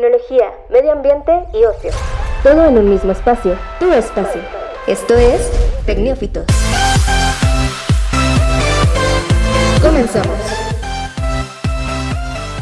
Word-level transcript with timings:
tecnología, 0.00 0.50
medio 0.70 0.92
ambiente 0.92 1.30
y 1.52 1.62
ocio. 1.62 1.90
Todo 2.42 2.64
en 2.64 2.78
un 2.78 2.88
mismo 2.88 3.12
espacio, 3.12 3.58
tu 3.78 3.92
espacio. 3.92 4.40
Esto 4.86 5.14
es 5.14 5.50
Tecnófitos. 5.84 6.46
Comenzamos. 9.82 10.38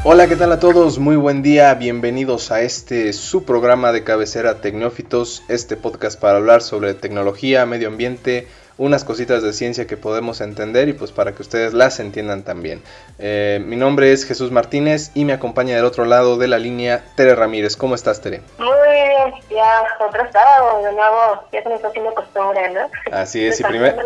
Hola, 0.02 0.26
¿qué 0.26 0.34
tal 0.34 0.50
a 0.50 0.58
todos? 0.58 0.98
Muy 0.98 1.14
buen 1.14 1.42
día, 1.42 1.72
bienvenidos 1.74 2.50
a 2.50 2.62
este 2.62 3.12
su 3.12 3.44
programa 3.44 3.92
de 3.92 4.02
cabecera 4.02 4.60
Tecnófitos, 4.60 5.44
este 5.46 5.76
podcast 5.76 6.18
para 6.20 6.38
hablar 6.38 6.60
sobre 6.60 6.94
tecnología, 6.94 7.66
medio 7.66 7.86
ambiente, 7.86 8.48
unas 8.78 9.04
cositas 9.04 9.42
de 9.42 9.52
ciencia 9.52 9.86
que 9.86 9.96
podemos 9.96 10.40
entender 10.40 10.88
y 10.88 10.92
pues 10.92 11.10
para 11.10 11.32
que 11.32 11.42
ustedes 11.42 11.74
las 11.74 12.00
entiendan 12.00 12.44
también. 12.44 12.82
Eh, 13.18 13.60
mi 13.64 13.76
nombre 13.76 14.12
es 14.12 14.24
Jesús 14.24 14.52
Martínez 14.52 15.10
y 15.14 15.24
me 15.24 15.32
acompaña 15.32 15.76
del 15.76 15.84
otro 15.84 16.04
lado 16.04 16.38
de 16.38 16.48
la 16.48 16.58
línea 16.58 17.04
Tere 17.16 17.34
Ramírez. 17.34 17.76
¿Cómo 17.76 17.96
estás, 17.96 18.20
Tere? 18.20 18.40
Muy 18.58 18.68
bien, 18.68 19.42
ya 19.50 19.84
otro 19.98 20.22
sábado 20.32 20.82
de 20.84 20.92
nuevo, 20.92 21.42
ya 21.52 21.62
se 21.62 21.68
me 21.68 21.74
está 21.74 21.88
haciendo 21.88 22.14
costumbre, 22.14 22.70
¿no? 22.70 22.88
Así 23.12 23.44
es, 23.46 23.60
y 23.60 23.64
primer, 23.64 23.96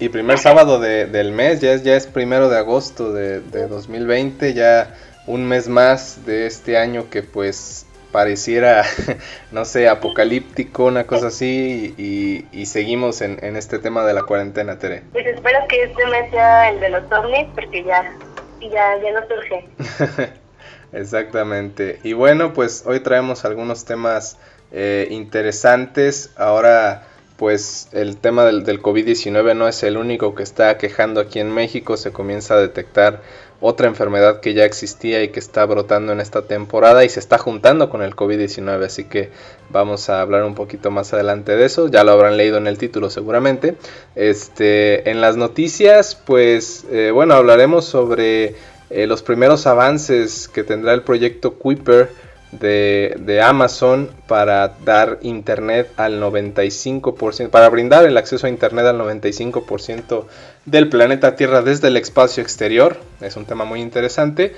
y 0.00 0.08
primer 0.08 0.38
sábado 0.38 0.80
de, 0.80 1.06
del 1.06 1.32
mes, 1.32 1.60
ya 1.60 1.72
es, 1.72 1.84
ya 1.84 1.94
es 1.94 2.06
primero 2.06 2.48
de 2.48 2.58
agosto 2.58 3.12
de, 3.12 3.40
de 3.40 3.68
2020, 3.68 4.52
ya 4.52 4.94
un 5.28 5.46
mes 5.46 5.68
más 5.68 6.24
de 6.24 6.46
este 6.46 6.78
año 6.78 7.10
que 7.10 7.22
pues 7.22 7.86
pareciera, 8.12 8.84
no 9.52 9.64
sé, 9.64 9.88
apocalíptico, 9.88 10.84
una 10.84 11.06
cosa 11.06 11.28
así, 11.28 11.94
y, 11.98 12.66
seguimos 12.66 13.20
en, 13.22 13.56
este 13.56 13.78
tema 13.78 14.04
de 14.04 14.14
la 14.14 14.24
cuarentena, 14.24 14.78
Tere. 14.78 15.02
Pues 15.12 15.26
espero 15.26 15.58
que 15.68 15.84
este 15.84 16.06
mes 16.06 16.30
sea 16.30 16.70
el 16.70 16.80
de 16.80 16.90
los 16.90 17.10
ovnis, 17.12 17.46
porque 17.54 17.84
ya, 17.84 18.12
ya, 18.60 19.00
ya 19.02 19.12
no 19.12 19.26
surge. 19.26 20.32
Exactamente. 20.92 21.98
Y 22.02 22.14
bueno, 22.14 22.52
pues 22.52 22.84
hoy 22.86 23.00
traemos 23.00 23.44
algunos 23.44 23.84
temas 23.84 24.38
eh, 24.72 25.06
interesantes. 25.10 26.30
Ahora, 26.36 27.04
pues 27.38 27.88
el 27.92 28.18
tema 28.18 28.44
del, 28.44 28.64
del 28.64 28.82
COVID-19 28.82 29.56
no 29.56 29.68
es 29.68 29.82
el 29.84 29.96
único 29.96 30.34
que 30.34 30.42
está 30.42 30.76
quejando 30.76 31.20
aquí 31.20 31.38
en 31.38 31.54
México. 31.54 31.96
Se 31.96 32.12
comienza 32.12 32.54
a 32.54 32.60
detectar 32.60 33.22
otra 33.60 33.88
enfermedad 33.88 34.40
que 34.40 34.54
ya 34.54 34.64
existía 34.64 35.22
y 35.22 35.28
que 35.28 35.40
está 35.40 35.64
brotando 35.66 36.12
en 36.12 36.20
esta 36.20 36.42
temporada 36.42 37.04
y 37.04 37.08
se 37.08 37.18
está 37.20 37.38
juntando 37.38 37.90
con 37.90 38.02
el 38.02 38.14
COVID-19, 38.14 38.84
así 38.84 39.04
que 39.04 39.30
vamos 39.70 40.08
a 40.10 40.20
hablar 40.20 40.44
un 40.44 40.54
poquito 40.54 40.90
más 40.90 41.12
adelante 41.12 41.56
de 41.56 41.64
eso, 41.64 41.88
ya 41.88 42.04
lo 42.04 42.12
habrán 42.12 42.36
leído 42.36 42.58
en 42.58 42.68
el 42.68 42.78
título 42.78 43.10
seguramente. 43.10 43.76
Este, 44.14 45.10
en 45.10 45.20
las 45.20 45.36
noticias, 45.36 46.14
pues 46.14 46.86
eh, 46.90 47.10
bueno, 47.12 47.34
hablaremos 47.34 47.84
sobre 47.84 48.54
eh, 48.90 49.06
los 49.06 49.22
primeros 49.22 49.66
avances 49.66 50.48
que 50.48 50.62
tendrá 50.62 50.92
el 50.92 51.02
proyecto 51.02 51.54
Kuiper 51.54 52.10
de, 52.52 53.42
Amazon 53.42 54.10
para 54.26 54.68
dar 54.68 55.18
internet 55.22 55.90
al 55.96 56.20
95%, 56.20 57.50
para 57.50 57.68
brindar 57.68 58.04
el 58.04 58.16
acceso 58.16 58.46
a 58.46 58.50
internet 58.50 58.86
al 58.86 58.98
95% 58.98 60.24
del 60.64 60.88
planeta 60.88 61.36
Tierra 61.36 61.62
desde 61.62 61.88
el 61.88 61.96
espacio 61.96 62.42
exterior. 62.42 62.96
Es 63.20 63.36
un 63.36 63.44
tema 63.44 63.64
muy 63.64 63.80
interesante. 63.80 64.54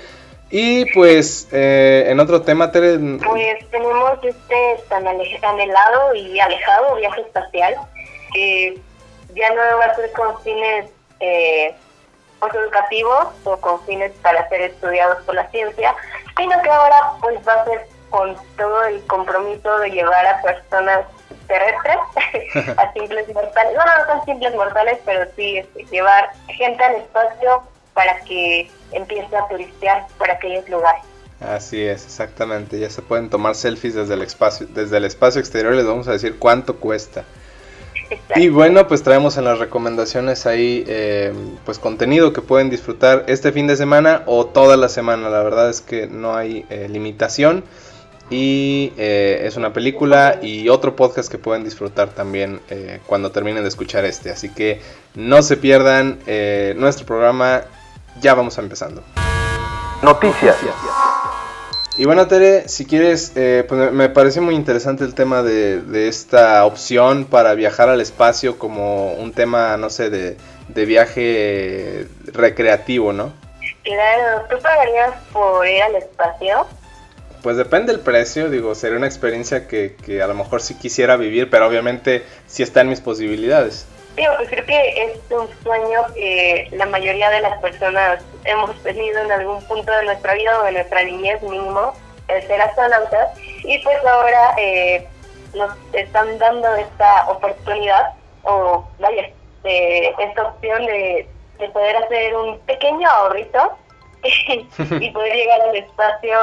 Y 0.49 0.85
pues 0.93 1.47
eh, 1.53 2.05
en 2.07 2.19
otro 2.19 2.41
tema, 2.41 2.71
Tere... 2.71 2.97
Pues 2.97 3.69
tenemos 3.69 4.19
este 4.21 4.83
tan 4.89 5.07
anhelado 5.07 6.13
y 6.13 6.39
alejado 6.39 6.95
viaje 6.97 7.21
espacial 7.21 7.75
que 8.33 8.77
ya 9.33 9.49
no 9.49 9.61
va 9.77 9.85
a 9.85 9.95
ser 9.95 10.11
con 10.11 10.41
fines 10.41 10.89
eh, 11.21 11.73
educativos 12.49 13.27
o 13.43 13.57
con 13.57 13.81
fines 13.85 14.11
para 14.21 14.47
ser 14.49 14.61
estudiados 14.61 15.23
por 15.25 15.35
la 15.35 15.49
ciencia, 15.51 15.95
sino 16.37 16.61
que 16.61 16.69
ahora 16.69 17.13
pues 17.21 17.37
va 17.47 17.53
a 17.53 17.65
ser 17.65 17.87
con 18.09 18.35
todo 18.57 18.83
el 18.83 19.01
compromiso 19.07 19.79
de 19.79 19.89
llevar 19.89 20.25
a 20.25 20.41
personas 20.41 21.05
terrestres, 21.47 22.75
a 22.77 22.93
simples 22.93 23.33
mortales, 23.33 23.73
no, 23.75 23.85
no, 23.85 24.05
son 24.07 24.25
simples 24.25 24.55
mortales, 24.55 24.99
pero 25.05 25.29
sí 25.35 25.57
este, 25.57 25.85
llevar 25.85 26.31
gente 26.47 26.83
al 26.83 26.95
espacio 26.95 27.63
para 27.93 28.19
que 28.21 28.69
empiece 28.91 29.35
a 29.35 29.47
turistear 29.47 30.07
por 30.17 30.29
aquellos 30.29 30.67
lugares. 30.69 31.03
Así 31.41 31.81
es, 31.81 32.05
exactamente. 32.05 32.79
Ya 32.79 32.89
se 32.89 33.01
pueden 33.01 33.29
tomar 33.29 33.55
selfies 33.55 33.95
desde 33.95 34.13
el 34.13 34.21
espacio, 34.21 34.67
desde 34.69 34.97
el 34.97 35.05
espacio 35.05 35.41
exterior. 35.41 35.73
Les 35.73 35.87
vamos 35.87 36.07
a 36.07 36.11
decir 36.11 36.37
cuánto 36.37 36.79
cuesta. 36.79 37.23
Y 38.35 38.49
bueno, 38.49 38.87
pues 38.87 39.03
traemos 39.03 39.37
en 39.37 39.45
las 39.45 39.59
recomendaciones 39.59 40.45
ahí 40.45 40.83
eh, 40.87 41.33
pues 41.65 41.79
contenido 41.79 42.33
que 42.33 42.41
pueden 42.41 42.69
disfrutar 42.69 43.25
este 43.27 43.51
fin 43.51 43.67
de 43.67 43.75
semana 43.75 44.23
o 44.25 44.45
toda 44.45 44.77
la 44.77 44.89
semana. 44.89 45.29
La 45.29 45.43
verdad 45.43 45.69
es 45.69 45.81
que 45.81 46.07
no 46.07 46.35
hay 46.35 46.65
eh, 46.69 46.87
limitación. 46.89 47.63
Y 48.29 48.93
eh, 48.97 49.41
es 49.43 49.57
una 49.57 49.73
película 49.73 50.39
y 50.41 50.69
otro 50.69 50.95
podcast 50.95 51.29
que 51.29 51.37
pueden 51.37 51.65
disfrutar 51.65 52.11
también 52.11 52.61
cuando 53.05 53.31
terminen 53.31 53.63
de 53.63 53.67
escuchar 53.67 54.05
este. 54.05 54.31
Así 54.31 54.47
que 54.47 54.79
no 55.15 55.41
se 55.41 55.57
pierdan 55.57 56.19
nuestro 56.77 57.05
programa. 57.05 57.63
Ya 58.21 58.33
vamos 58.33 58.57
empezando. 58.57 59.03
Noticias. 60.01 60.55
Y 61.97 62.05
bueno, 62.05 62.27
Tere, 62.27 62.69
si 62.69 62.85
quieres, 62.85 63.33
eh, 63.35 63.65
pues 63.67 63.91
me 63.91 64.07
parece 64.07 64.39
muy 64.39 64.55
interesante 64.55 65.03
el 65.03 65.13
tema 65.13 65.43
de, 65.43 66.07
esta 66.07 66.65
opción 66.65 67.25
para 67.25 67.53
viajar 67.53 67.89
al 67.89 67.99
espacio 67.99 68.57
como 68.57 69.13
un 69.13 69.33
tema, 69.33 69.75
no 69.77 69.89
sé, 69.89 70.09
de, 70.09 70.37
viaje 70.85 72.07
recreativo, 72.27 73.11
¿no? 73.11 73.33
Claro, 73.83 74.45
¿tú 74.49 74.57
pagarías 74.61 75.15
por 75.33 75.67
ir 75.67 75.83
al 75.83 75.95
espacio? 75.95 76.65
Pues 77.43 77.57
depende 77.57 77.91
del 77.91 78.01
precio, 78.01 78.49
digo, 78.49 78.73
sería 78.73 78.97
una 78.97 79.07
experiencia 79.07 79.67
que, 79.67 79.95
que 80.05 80.21
a 80.21 80.27
lo 80.27 80.33
mejor 80.33 80.61
sí 80.61 80.75
quisiera 80.75 81.17
vivir, 81.17 81.49
pero 81.49 81.67
obviamente 81.67 82.23
sí 82.47 82.63
está 82.63 82.81
en 82.81 82.89
mis 82.89 83.01
posibilidades. 83.01 83.85
Digo, 84.15 84.33
pues 84.37 84.49
creo 84.49 84.65
que 84.65 85.03
es 85.03 85.19
un 85.31 85.49
sueño 85.63 86.01
que 86.13 86.67
la 86.71 86.85
mayoría 86.85 87.29
de 87.29 87.41
las 87.41 87.59
personas 87.61 88.23
hemos 88.43 88.75
tenido 88.83 89.21
en 89.21 89.31
algún 89.31 89.63
punto 89.63 89.91
de 89.91 90.03
nuestra 90.03 90.33
vida 90.33 90.59
o 90.59 90.65
de 90.65 90.73
nuestra 90.73 91.03
niñez 91.03 91.41
mínimo, 91.41 91.93
el 92.27 92.45
ser 92.47 92.61
astronautas, 92.61 93.29
y 93.63 93.77
pues 93.79 94.05
ahora 94.05 94.53
eh, 94.57 95.07
nos 95.53 95.71
están 95.93 96.37
dando 96.39 96.75
esta 96.75 97.29
oportunidad, 97.29 98.13
o 98.43 98.85
vaya, 98.99 99.29
esta 99.63 100.43
opción 100.43 100.85
de, 100.85 101.27
poder 101.73 101.95
hacer 101.95 102.35
un 102.35 102.57
pequeño 102.61 103.07
ahorrito 103.07 103.77
y 104.23 105.11
poder 105.11 105.35
llegar 105.35 105.61
al 105.61 105.75
espacio 105.75 106.37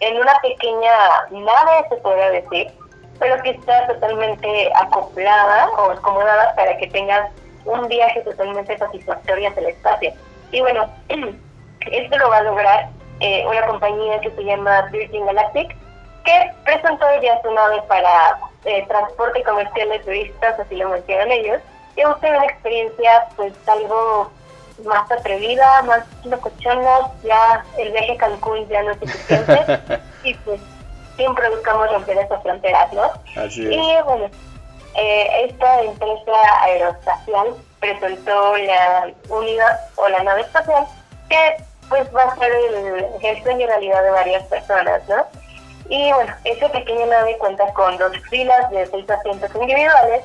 en 0.00 0.16
una 0.16 0.34
pequeña 0.40 0.92
nave, 1.30 1.88
se 1.88 1.96
podría 1.96 2.30
decir, 2.30 2.72
pero 3.20 3.40
que 3.42 3.50
está 3.50 3.86
totalmente 3.86 4.72
acoplada 4.74 5.68
o 5.78 5.92
acomodada 5.92 6.54
para 6.56 6.76
que 6.78 6.88
tengas 6.88 7.30
un 7.66 7.86
viaje 7.86 8.22
totalmente 8.22 8.76
satisfactorio 8.76 9.50
hacia 9.50 9.60
el 9.60 9.68
espacio. 9.68 10.12
Y 10.50 10.60
bueno, 10.60 10.88
esto 11.92 12.18
lo 12.18 12.30
va 12.30 12.38
a 12.38 12.42
lograr 12.42 12.88
eh, 13.20 13.44
una 13.46 13.66
compañía 13.66 14.20
que 14.20 14.30
se 14.30 14.42
llama 14.42 14.88
Virgin 14.90 15.26
Galactic, 15.26 15.76
que 16.24 16.52
presentó 16.64 17.06
ya 17.22 17.40
su 17.42 17.50
nave 17.52 17.82
para 17.86 18.38
eh, 18.64 18.84
transporte 18.88 19.42
comercial 19.42 19.90
de 19.90 19.98
turistas, 20.00 20.58
así 20.58 20.76
lo 20.76 20.88
mencionan 20.88 21.30
ellos, 21.30 21.60
y 21.96 22.00
a 22.00 22.08
una 22.08 22.44
experiencia 22.46 23.26
pues 23.36 23.52
algo 23.68 24.30
más 24.84 25.10
atrevida, 25.12 25.82
más 25.82 26.04
locochona, 26.24 27.10
ya 27.22 27.64
el 27.76 27.92
viaje 27.92 28.12
a 28.12 28.16
Cancún 28.16 28.66
ya 28.68 28.82
no 28.82 28.92
es 28.92 28.98
suficiente, 28.98 29.80
y 30.24 30.34
pues 30.34 30.60
siempre 31.20 31.50
buscamos 31.50 31.92
romper 31.92 32.16
esas 32.16 32.42
fronteras, 32.42 32.90
¿no? 32.94 33.12
Y 33.70 34.02
bueno, 34.06 34.30
eh, 34.96 35.46
esta 35.50 35.82
empresa 35.82 36.32
aeroespacial 36.62 37.48
presentó 37.78 38.56
la 38.56 39.12
unidad 39.28 39.80
o 39.96 40.08
la 40.08 40.22
nave 40.22 40.40
espacial 40.40 40.86
que 41.28 41.56
pues 41.90 42.08
va 42.16 42.22
a 42.22 42.36
ser 42.36 42.50
el, 42.50 43.06
el 43.22 43.42
sueño 43.42 43.66
realidad 43.66 44.02
de 44.02 44.10
varias 44.10 44.44
personas, 44.44 45.06
¿no? 45.08 45.26
Y 45.90 46.10
bueno, 46.12 46.32
esta 46.44 46.72
pequeña 46.72 47.04
nave 47.04 47.36
cuenta 47.36 47.70
con 47.74 47.98
dos 47.98 48.12
filas 48.30 48.70
de 48.70 48.86
seis 48.86 49.10
asientos 49.10 49.50
individuales 49.54 50.22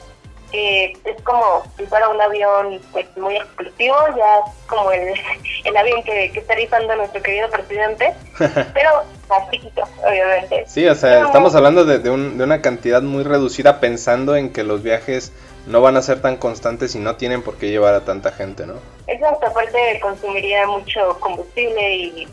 es 0.56 1.22
como 1.24 1.64
si 1.78 1.86
fuera 1.86 2.10
un 2.10 2.22
avión 2.22 2.80
pues 2.92 3.06
muy 3.18 3.36
exclusivo, 3.36 3.96
ya 4.16 4.42
como 4.68 4.92
el, 4.92 5.14
el 5.64 5.78
avión 5.78 6.04
que, 6.04 6.32
que 6.32 6.40
está 6.40 6.56
rifando 6.56 6.96
nuestro 6.96 7.22
querido 7.22 7.50
presidente, 7.50 8.14
pero 8.74 9.04
más 9.30 9.50
chiquito, 9.52 9.84
obviamente. 10.08 10.66
Sí, 10.68 10.88
o 10.88 10.96
sea, 10.96 11.26
estamos 11.26 11.56
hablando 11.56 11.86
de, 11.86 12.00
de, 12.00 12.10
un, 12.10 12.38
de 12.38 12.44
una 12.44 12.62
cantidad 12.62 13.02
muy 13.02 13.24
reducida 13.24 13.80
pensando 13.80 14.36
en 14.36 14.52
que 14.52 14.64
los 14.64 14.84
viajes 14.84 15.32
no 15.66 15.82
van 15.82 15.98
a 15.98 16.02
ser 16.02 16.22
tan 16.22 16.38
constantes 16.38 16.96
y 16.96 17.00
no 17.00 17.16
tienen 17.16 17.42
por 17.42 17.58
qué 17.58 17.70
llevar 17.70 17.96
a 17.96 18.06
tanta 18.06 18.32
gente, 18.32 18.68
¿no? 18.68 18.76
Exacto, 19.08 19.48
aparte 19.48 20.00
consumiría 20.02 20.68
mucho 20.68 21.18
combustible 21.20 21.96
y 21.96 22.28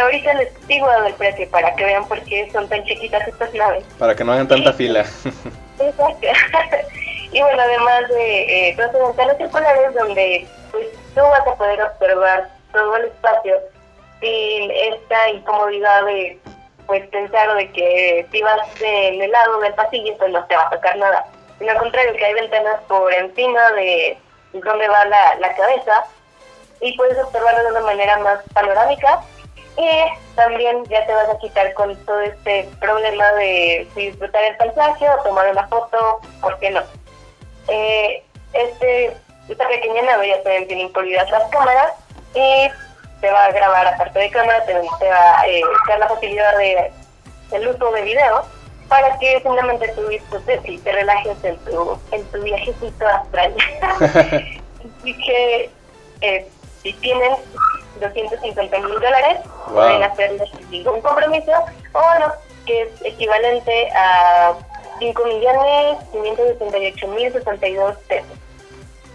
ahorita 0.00 0.34
les 0.34 0.66
digo 0.66 0.86
el 1.06 1.14
precio 1.14 1.48
para 1.50 1.74
que 1.74 1.84
vean 1.84 2.06
por 2.06 2.20
qué 2.22 2.48
son 2.52 2.68
tan 2.68 2.84
chiquitas 2.84 3.26
estas 3.26 3.52
naves. 3.54 3.84
Para 3.98 4.14
que 4.14 4.24
no 4.24 4.32
hagan 4.32 4.48
tanta 4.48 4.72
fila. 4.72 5.00
Exacto. 5.78 6.26
Y 7.32 7.40
bueno, 7.40 7.62
además 7.62 8.08
de 8.08 8.68
eh, 8.68 8.76
dos 8.76 8.92
ventanas 8.92 9.38
circulares 9.38 9.94
donde 9.94 10.46
pues, 10.70 10.86
tú 11.14 11.20
vas 11.20 11.46
a 11.46 11.54
poder 11.54 11.82
observar 11.82 12.48
todo 12.72 12.96
el 12.96 13.06
espacio 13.06 13.54
sin 14.20 14.70
esta 14.70 15.30
incomodidad 15.30 16.04
de 16.04 16.38
pues 16.86 17.06
pensar 17.08 17.54
de 17.54 17.70
que 17.72 18.26
si 18.30 18.42
vas 18.42 18.60
en 18.80 19.22
el 19.22 19.30
lado 19.30 19.60
del 19.60 19.72
pasillo 19.74 20.16
pues 20.18 20.30
no 20.30 20.44
te 20.46 20.56
va 20.56 20.66
a 20.66 20.70
tocar 20.70 20.96
nada. 20.98 21.26
Sino 21.58 21.72
al 21.72 21.78
contrario, 21.78 22.14
que 22.16 22.24
hay 22.24 22.34
ventanas 22.34 22.80
por 22.86 23.12
encima 23.12 23.72
de 23.72 24.18
donde 24.52 24.88
va 24.88 25.04
la, 25.06 25.34
la 25.36 25.54
cabeza 25.54 26.04
y 26.80 26.96
puedes 26.96 27.18
observarlo 27.18 27.62
de 27.62 27.70
una 27.70 27.80
manera 27.80 28.18
más 28.18 28.40
panorámica 28.52 29.22
y 29.78 30.34
también 30.34 30.84
ya 30.84 31.06
te 31.06 31.14
vas 31.14 31.30
a 31.30 31.38
quitar 31.38 31.72
con 31.74 31.96
todo 32.04 32.20
este 32.20 32.68
problema 32.78 33.32
de 33.32 33.88
disfrutar 33.94 34.44
el 34.44 34.56
paisaje 34.56 35.08
o 35.08 35.22
tomar 35.22 35.50
una 35.50 35.66
foto, 35.68 36.20
¿por 36.42 36.58
qué 36.58 36.70
no? 36.70 36.82
Eh, 37.68 38.22
este, 38.52 39.16
esta 39.48 39.68
pequeña 39.68 40.02
nave 40.02 40.28
ya 40.28 40.42
también 40.42 40.66
tiene 40.66 40.82
incluidas 40.82 41.30
las 41.30 41.44
cámaras 41.50 41.92
y 42.34 42.68
te 43.20 43.30
va 43.30 43.44
a 43.44 43.52
grabar 43.52 43.86
aparte 43.86 44.18
de 44.18 44.30
cámara, 44.30 44.64
te, 44.64 44.74
va 44.74 45.40
a 45.40 45.46
eh, 45.46 45.62
dar 45.88 45.98
la 45.98 46.08
facilidad 46.08 46.56
de 46.58 46.92
el 47.52 47.68
uso 47.68 47.92
de 47.92 48.02
video 48.02 48.44
para 48.88 49.18
que 49.18 49.40
simplemente 49.40 49.88
tú 49.88 50.06
disfrutes 50.08 50.60
y 50.64 50.78
te 50.78 50.92
relajes 50.92 51.36
en 51.44 51.56
tu, 51.58 51.98
en 52.10 52.24
tu 52.26 52.42
viajecito 52.42 53.06
astral. 53.06 53.54
Así 54.00 55.16
que 55.24 55.70
eh, 56.20 56.48
si 56.82 56.92
tienen 56.94 57.32
250 58.00 58.78
mil 58.78 58.94
dólares, 58.94 59.38
pueden 59.72 60.02
hacerlo 60.02 60.44
sin 60.46 60.70
ningún 60.70 61.00
compromiso, 61.00 61.52
o 61.92 62.18
no, 62.18 62.32
que 62.66 62.82
es 62.82 62.88
equivalente 63.04 63.90
a 63.94 64.54
5 65.02 65.24
millones 65.24 65.98
568 66.12 67.08
mil 67.08 67.32
62 67.32 67.96
pesos. 68.08 68.26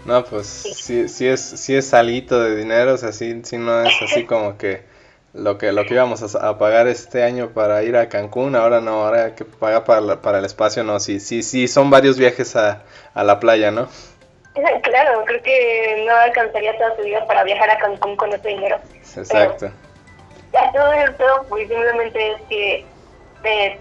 No, 0.04 0.24
pues 0.24 0.46
sí. 0.46 1.08
sí, 1.08 1.26
es, 1.26 1.40
sí 1.40 1.76
es 1.76 1.92
algo 1.94 2.38
de 2.40 2.56
dinero, 2.56 2.94
o 2.94 2.96
sea, 2.96 3.12
sí, 3.12 3.40
no 3.52 3.82
es 3.82 3.94
así 4.02 4.24
como 4.26 4.56
que 4.58 4.82
lo 5.34 5.58
que 5.58 5.72
lo 5.72 5.84
que 5.84 5.94
íbamos 5.94 6.34
a, 6.34 6.58
pagar 6.58 6.88
este 6.88 7.22
año 7.22 7.50
para 7.50 7.82
ir 7.82 7.96
a 7.96 8.08
Cancún, 8.08 8.56
ahora 8.56 8.80
no, 8.80 9.04
ahora 9.04 9.26
hay 9.26 9.32
que 9.32 9.44
pagar 9.44 9.84
para, 9.84 10.20
para 10.22 10.38
el 10.38 10.44
espacio, 10.44 10.84
no, 10.84 11.00
sí, 11.00 11.20
sí, 11.20 11.42
sí, 11.42 11.68
son 11.68 11.90
varios 11.90 12.18
viajes 12.18 12.56
a, 12.56 12.82
a 13.14 13.24
la 13.24 13.40
playa, 13.40 13.70
¿no? 13.70 13.88
Claro, 14.82 15.24
creo 15.24 15.42
que 15.42 16.04
no 16.06 16.16
alcanzaría 16.16 16.76
toda 16.76 16.96
su 16.96 17.02
vida 17.02 17.24
para 17.26 17.44
viajar 17.44 17.70
a 17.70 17.78
Cancún 17.78 18.16
con 18.16 18.32
ese 18.32 18.48
dinero. 18.48 18.78
Exacto. 19.16 19.70
ya 20.52 20.72
todo 20.72 20.92
esto, 20.92 21.24
pues 21.48 21.68
simplemente 21.68 22.32
es 22.32 22.40
que 22.48 22.86
te, 23.42 23.80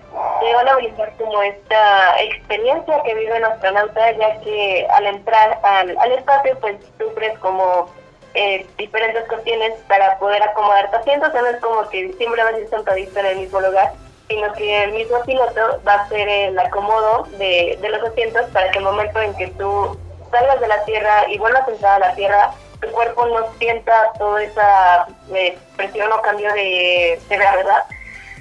van 0.54 0.68
a 0.68 0.76
brindar 0.76 1.12
como 1.18 1.42
esta 1.42 2.22
experiencia 2.22 3.02
que 3.04 3.16
vive 3.16 3.38
el 3.38 3.44
astronauta, 3.44 4.12
ya 4.12 4.40
que 4.42 4.88
al 4.90 5.06
entrar 5.08 5.60
al, 5.64 6.12
espacio, 6.12 6.58
pues 6.60 6.76
sufres 7.00 7.38
como 7.40 7.90
eh, 8.34 8.66
diferentes 8.78 9.28
cuestiones 9.28 9.74
para 9.88 10.18
poder 10.20 10.42
acomodar 10.44 10.90
tu 10.92 10.98
asiento, 10.98 11.28
o 11.28 11.32
sea, 11.32 11.42
no 11.42 11.48
es 11.48 11.58
como 11.58 11.90
que 11.90 12.14
siempre 12.14 12.44
vas 12.44 12.54
a 12.54 12.60
ir 12.60 12.70
sentadito 12.70 13.20
en 13.20 13.26
el 13.26 13.38
mismo 13.38 13.60
lugar, 13.62 13.94
sino 14.28 14.52
que 14.54 14.84
el 14.84 14.92
mismo 14.94 15.22
piloto 15.24 15.82
va 15.88 15.94
a 15.94 16.04
hacer 16.04 16.28
el 16.28 16.60
acomodo 16.60 17.24
de, 17.38 17.78
de 17.82 17.90
los 17.90 18.04
asientos 18.04 18.46
para 18.52 18.70
que 18.72 18.80
el 18.80 18.86
momento 18.86 19.22
en 19.22 19.36
que 19.36 19.48
tú 19.48 19.98
salgas 20.32 20.60
de 20.60 20.68
la 20.68 20.84
Tierra 20.86 21.26
y 21.30 21.38
vuelvas 21.38 21.68
a 21.68 21.72
entrar 21.72 22.04
a 22.04 22.08
la 22.08 22.16
Tierra, 22.16 22.52
tu 22.82 22.90
cuerpo 22.90 23.26
no 23.26 23.52
sienta 23.58 24.12
toda 24.18 24.44
esa 24.44 25.08
eh, 25.34 25.58
presión 25.76 26.12
o 26.12 26.22
cambio 26.22 26.52
de, 26.54 27.20
gravedad. 27.30 27.86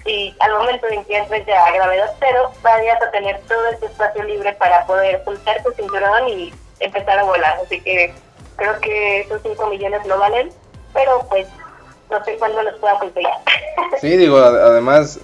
Y 0.06 0.34
al 0.40 0.52
momento 0.52 0.86
en 0.88 1.04
que 1.04 1.18
entres 1.18 1.46
ya 1.46 1.64
a 1.64 1.72
gravedad 1.72 2.14
cero, 2.20 2.50
vayas 2.62 3.02
a 3.02 3.10
tener 3.10 3.40
todo 3.48 3.66
ese 3.68 3.86
espacio 3.86 4.22
libre 4.24 4.52
para 4.54 4.86
poder 4.86 5.22
soltar 5.24 5.62
tu 5.62 5.72
cinturón 5.72 6.28
y 6.28 6.54
empezar 6.80 7.18
a 7.18 7.24
volar. 7.24 7.58
Así 7.64 7.80
que 7.80 8.14
creo 8.56 8.80
que 8.80 9.20
esos 9.20 9.42
5 9.42 9.66
millones 9.68 10.06
lo 10.06 10.18
valen, 10.18 10.50
pero 10.92 11.26
pues 11.28 11.46
no 12.10 12.24
sé 12.24 12.36
cuándo 12.36 12.62
los 12.62 12.78
pueda 12.78 12.98
conseguir. 12.98 13.28
Sí, 14.00 14.16
digo, 14.16 14.38
además, 14.38 15.20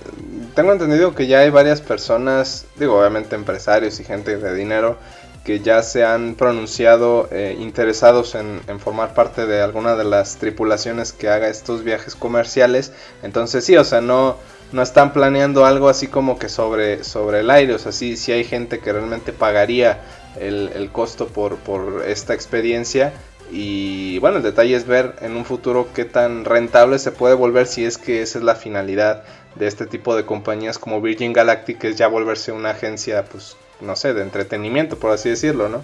tengo 0.55 0.73
entendido 0.73 1.15
que 1.15 1.27
ya 1.27 1.41
hay 1.41 1.51
varias 1.51 1.81
personas, 1.81 2.67
digo, 2.77 2.99
obviamente 2.99 3.35
empresarios 3.35 3.99
y 4.01 4.05
gente 4.05 4.37
de 4.37 4.55
dinero, 4.55 4.97
que 5.45 5.61
ya 5.61 5.83
se 5.83 6.05
han 6.05 6.35
pronunciado 6.35 7.29
eh, 7.33 7.57
interesados 7.59 8.35
en, 8.35 8.61
formar 8.79 9.15
parte 9.15 9.47
de 9.47 9.61
alguna 9.61 9.97
de 9.97 10.05
las 10.05 10.37
tripulaciones 10.37 11.13
que 11.13 11.29
haga 11.29 11.49
estos 11.49 11.83
viajes 11.83 12.15
comerciales. 12.15 12.93
Entonces 13.23 13.65
sí, 13.65 13.77
o 13.77 13.85
sea, 13.85 14.01
no, 14.01 14.37
no 14.73 14.83
están 14.83 15.13
planeando 15.13 15.65
algo 15.65 15.89
así 15.89 16.09
como 16.09 16.39
que 16.39 16.49
sobre, 16.49 17.05
sobre 17.05 17.41
el 17.41 17.51
aire. 17.51 17.75
O 17.75 17.79
sea, 17.79 17.93
sí, 17.93 18.17
sí 18.17 18.33
hay 18.33 18.45
gente 18.45 18.79
que 18.79 18.93
realmente 18.93 19.33
pagaría 19.33 20.01
el, 20.41 20.71
el 20.75 20.91
costo 20.91 21.29
por, 21.29 21.57
por 21.59 22.05
esta 22.07 22.35
experiencia. 22.35 23.13
Y 23.51 24.19
bueno, 24.21 24.39
el 24.39 24.43
detalle 24.43 24.75
es 24.75 24.87
ver 24.87 25.15
en 25.21 25.37
un 25.37 25.45
futuro 25.45 25.89
qué 25.95 26.05
tan 26.05 26.45
rentable 26.45 26.99
se 26.99 27.13
puede 27.13 27.35
volver 27.35 27.67
si 27.67 27.85
es 27.85 27.99
que 27.99 28.23
esa 28.23 28.39
es 28.39 28.45
la 28.45 28.55
finalidad 28.55 29.25
de 29.57 29.67
este 29.67 29.87
tipo 29.87 30.17
de 30.17 30.25
compañías 30.25 30.79
como 30.79 31.03
Virgin 31.03 31.35
Galactic, 31.35 31.79
que 31.79 31.89
es 31.89 31.97
ya 31.97 32.09
volverse 32.09 32.53
una 32.53 32.71
agencia 32.71 33.25
pues 33.27 33.57
no 33.83 33.97
sé, 33.97 34.15
de 34.15 34.23
entretenimiento, 34.23 34.99
por 34.99 35.11
así 35.11 35.29
decirlo, 35.29 35.69
¿no? 35.69 35.83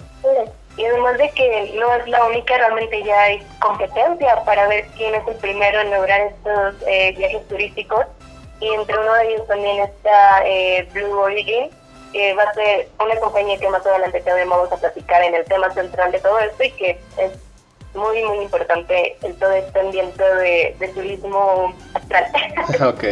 Y 0.77 0.85
además 0.85 1.19
de 1.19 1.29
que 1.31 1.75
no 1.79 1.93
es 1.95 2.09
la 2.09 2.25
única, 2.25 2.57
realmente 2.57 3.03
ya 3.03 3.21
hay 3.23 3.45
competencia 3.61 4.45
para 4.45 4.69
ver 4.69 4.87
quién 4.97 5.13
es 5.15 5.27
el 5.27 5.35
primero 5.37 5.81
en 5.81 5.91
lograr 5.91 6.21
estos 6.21 6.75
eh, 6.87 7.15
viajes 7.19 7.47
turísticos. 7.49 8.07
Y 8.61 8.69
entre 8.69 8.99
uno 8.99 9.15
de 9.15 9.29
ellos 9.29 9.47
también 9.47 9.85
está 9.85 10.43
eh, 10.45 10.89
Blue 10.93 11.19
Origin, 11.19 11.71
que 12.13 12.35
va 12.35 12.45
a 12.45 12.55
ser 12.55 12.89
una 12.99 13.17
compañía 13.21 13.59
que 13.59 13.69
más 13.69 13.87
adelante 13.87 14.21
también 14.21 14.49
vamos 14.49 14.73
a 14.73 14.77
platicar 14.77 15.23
en 15.23 15.35
el 15.35 15.45
tema 15.45 15.73
central 15.73 16.11
de 16.13 16.19
todo 16.21 16.39
esto 16.41 16.65
y 16.65 16.71
que 16.73 16.91
es 17.19 17.33
muy, 17.95 18.23
muy 18.25 18.39
importante 18.45 19.17
en 19.23 19.35
todo 19.39 19.53
este 19.53 19.81
ambiente 19.81 20.23
de, 20.23 20.91
turismo 20.95 21.75
astral. 21.95 22.27
ok, 22.89 23.05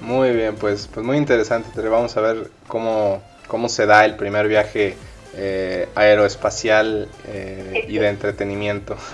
muy 0.00 0.30
bien, 0.30 0.56
pues, 0.56 0.88
pues 0.92 1.04
muy 1.04 1.16
interesante. 1.16 1.80
Vamos 1.88 2.16
a 2.16 2.20
ver 2.20 2.50
cómo 2.68 3.22
cómo 3.46 3.68
se 3.68 3.86
da 3.86 4.04
el 4.04 4.16
primer 4.16 4.48
viaje 4.48 4.96
eh, 5.36 5.88
aeroespacial 5.94 7.08
eh, 7.28 7.86
y 7.88 7.98
de 7.98 8.08
entretenimiento. 8.08 8.96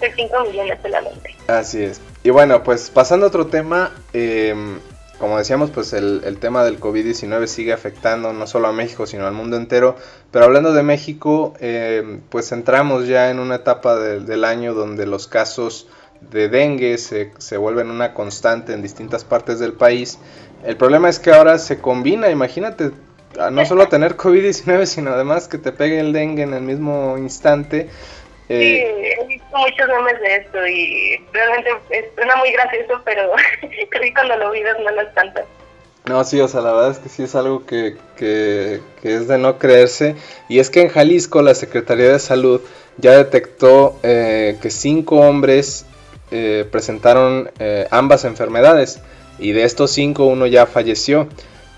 De 0.00 0.12
5 0.12 0.44
millones 0.44 0.78
solamente. 0.82 1.36
Así 1.46 1.82
es. 1.82 2.00
Y 2.22 2.30
bueno, 2.30 2.62
pues 2.62 2.90
pasando 2.90 3.26
a 3.26 3.28
otro 3.28 3.46
tema, 3.46 3.92
em, 4.12 4.78
como 5.18 5.38
decíamos, 5.38 5.70
pues 5.70 5.92
el, 5.92 6.38
tema 6.40 6.64
del 6.64 6.78
COVID-19 6.78 7.46
sigue 7.46 7.72
afectando 7.72 8.32
no 8.32 8.46
solo 8.46 8.68
a 8.68 8.72
México, 8.72 9.06
sino 9.06 9.26
al 9.26 9.32
mundo 9.32 9.56
entero. 9.56 9.96
Pero 10.30 10.44
hablando 10.44 10.72
de 10.72 10.82
México, 10.82 11.54
em, 11.58 12.20
pues 12.28 12.52
entramos 12.52 13.06
ya 13.06 13.30
en 13.30 13.40
una 13.40 13.56
etapa 13.56 13.96
del 13.96 14.44
año 14.44 14.74
donde 14.74 15.06
los 15.06 15.26
casos 15.26 15.88
de 16.20 16.48
dengue 16.48 16.98
se, 16.98 17.32
se 17.38 17.56
vuelven 17.56 17.90
una 17.90 18.14
constante 18.14 18.72
en 18.72 18.82
distintas 18.82 19.24
partes 19.24 19.58
del 19.58 19.72
país. 19.72 20.18
El 20.64 20.76
problema 20.76 21.08
es 21.08 21.18
que 21.18 21.32
ahora 21.32 21.58
se 21.58 21.80
combina, 21.80 22.30
imagínate, 22.30 22.90
no 23.50 23.64
solo 23.64 23.88
tener 23.88 24.16
COVID-19, 24.16 24.86
sino 24.86 25.12
además 25.12 25.48
que 25.48 25.58
te 25.58 25.72
pegue 25.72 26.00
el 26.00 26.12
dengue 26.12 26.42
en 26.42 26.54
el 26.54 26.62
mismo 26.62 27.16
instante. 27.18 27.88
Eh, 28.48 29.14
sí, 29.18 29.22
he 29.22 29.26
visto 29.26 29.56
muchos 29.56 29.88
memes 29.88 30.20
de 30.20 30.36
esto 30.36 30.66
y 30.66 31.26
realmente 31.32 31.70
suena 32.14 32.36
muy 32.36 32.50
gracioso, 32.52 33.00
pero 33.04 33.32
creo 33.60 34.02
que 34.02 34.14
cuando 34.14 34.36
lo 34.36 34.50
vives 34.50 34.74
no 34.82 34.90
lo 34.90 35.02
es 35.02 35.14
tanto. 35.14 35.40
No, 36.06 36.24
sí, 36.24 36.40
o 36.40 36.48
sea, 36.48 36.62
la 36.62 36.72
verdad 36.72 36.92
es 36.92 36.98
que 36.98 37.10
sí 37.10 37.22
es 37.24 37.34
algo 37.34 37.66
que, 37.66 37.96
que, 38.16 38.80
es 39.02 39.28
de 39.28 39.36
no 39.36 39.58
creerse. 39.58 40.16
Y 40.48 40.58
es 40.58 40.70
que 40.70 40.80
en 40.80 40.88
Jalisco 40.88 41.42
la 41.42 41.54
Secretaría 41.54 42.12
de 42.12 42.18
Salud 42.18 42.62
ya 42.96 43.12
detectó 43.12 43.98
eh, 44.02 44.56
que 44.62 44.70
cinco 44.70 45.16
hombres 45.16 45.84
eh, 46.30 46.66
presentaron 46.70 47.50
ambas 47.90 48.24
enfermedades. 48.24 49.02
Y 49.38 49.52
de 49.52 49.64
estos 49.64 49.90
cinco 49.90 50.24
uno 50.24 50.46
ya 50.46 50.64
falleció 50.64 51.28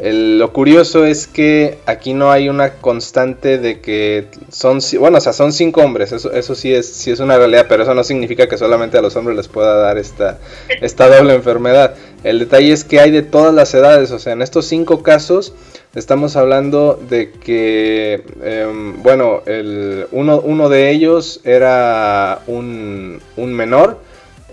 lo 0.02 0.52
curioso 0.54 1.04
es 1.04 1.26
que 1.26 1.78
aquí 1.84 2.14
no 2.14 2.30
hay 2.30 2.48
una 2.48 2.74
constante 2.74 3.58
de 3.58 3.80
que 3.80 4.28
son, 4.50 4.78
bueno, 4.98 5.18
o 5.18 5.20
sea, 5.20 5.34
son 5.34 5.52
cinco 5.52 5.82
hombres, 5.82 6.12
eso, 6.12 6.32
eso 6.32 6.54
sí, 6.54 6.72
es, 6.72 6.90
sí 6.90 7.10
es 7.10 7.20
una 7.20 7.36
realidad, 7.36 7.66
pero 7.68 7.82
eso 7.82 7.94
no 7.94 8.02
significa 8.02 8.48
que 8.48 8.56
solamente 8.56 8.96
a 8.96 9.02
los 9.02 9.14
hombres 9.16 9.36
les 9.36 9.48
pueda 9.48 9.76
dar 9.76 9.98
esta, 9.98 10.38
esta 10.80 11.08
doble 11.08 11.34
enfermedad. 11.34 11.94
El 12.24 12.38
detalle 12.38 12.72
es 12.72 12.84
que 12.84 12.98
hay 12.98 13.10
de 13.10 13.22
todas 13.22 13.52
las 13.52 13.74
edades, 13.74 14.10
o 14.10 14.18
sea, 14.18 14.32
en 14.32 14.40
estos 14.40 14.64
cinco 14.66 15.02
casos 15.02 15.52
estamos 15.94 16.34
hablando 16.36 16.98
de 17.08 17.32
que, 17.32 18.24
em, 18.42 19.02
bueno, 19.02 19.42
el, 19.44 20.06
uno, 20.12 20.40
uno 20.40 20.70
de 20.70 20.90
ellos 20.90 21.40
era 21.44 22.40
un, 22.46 23.20
un 23.36 23.52
menor, 23.52 23.98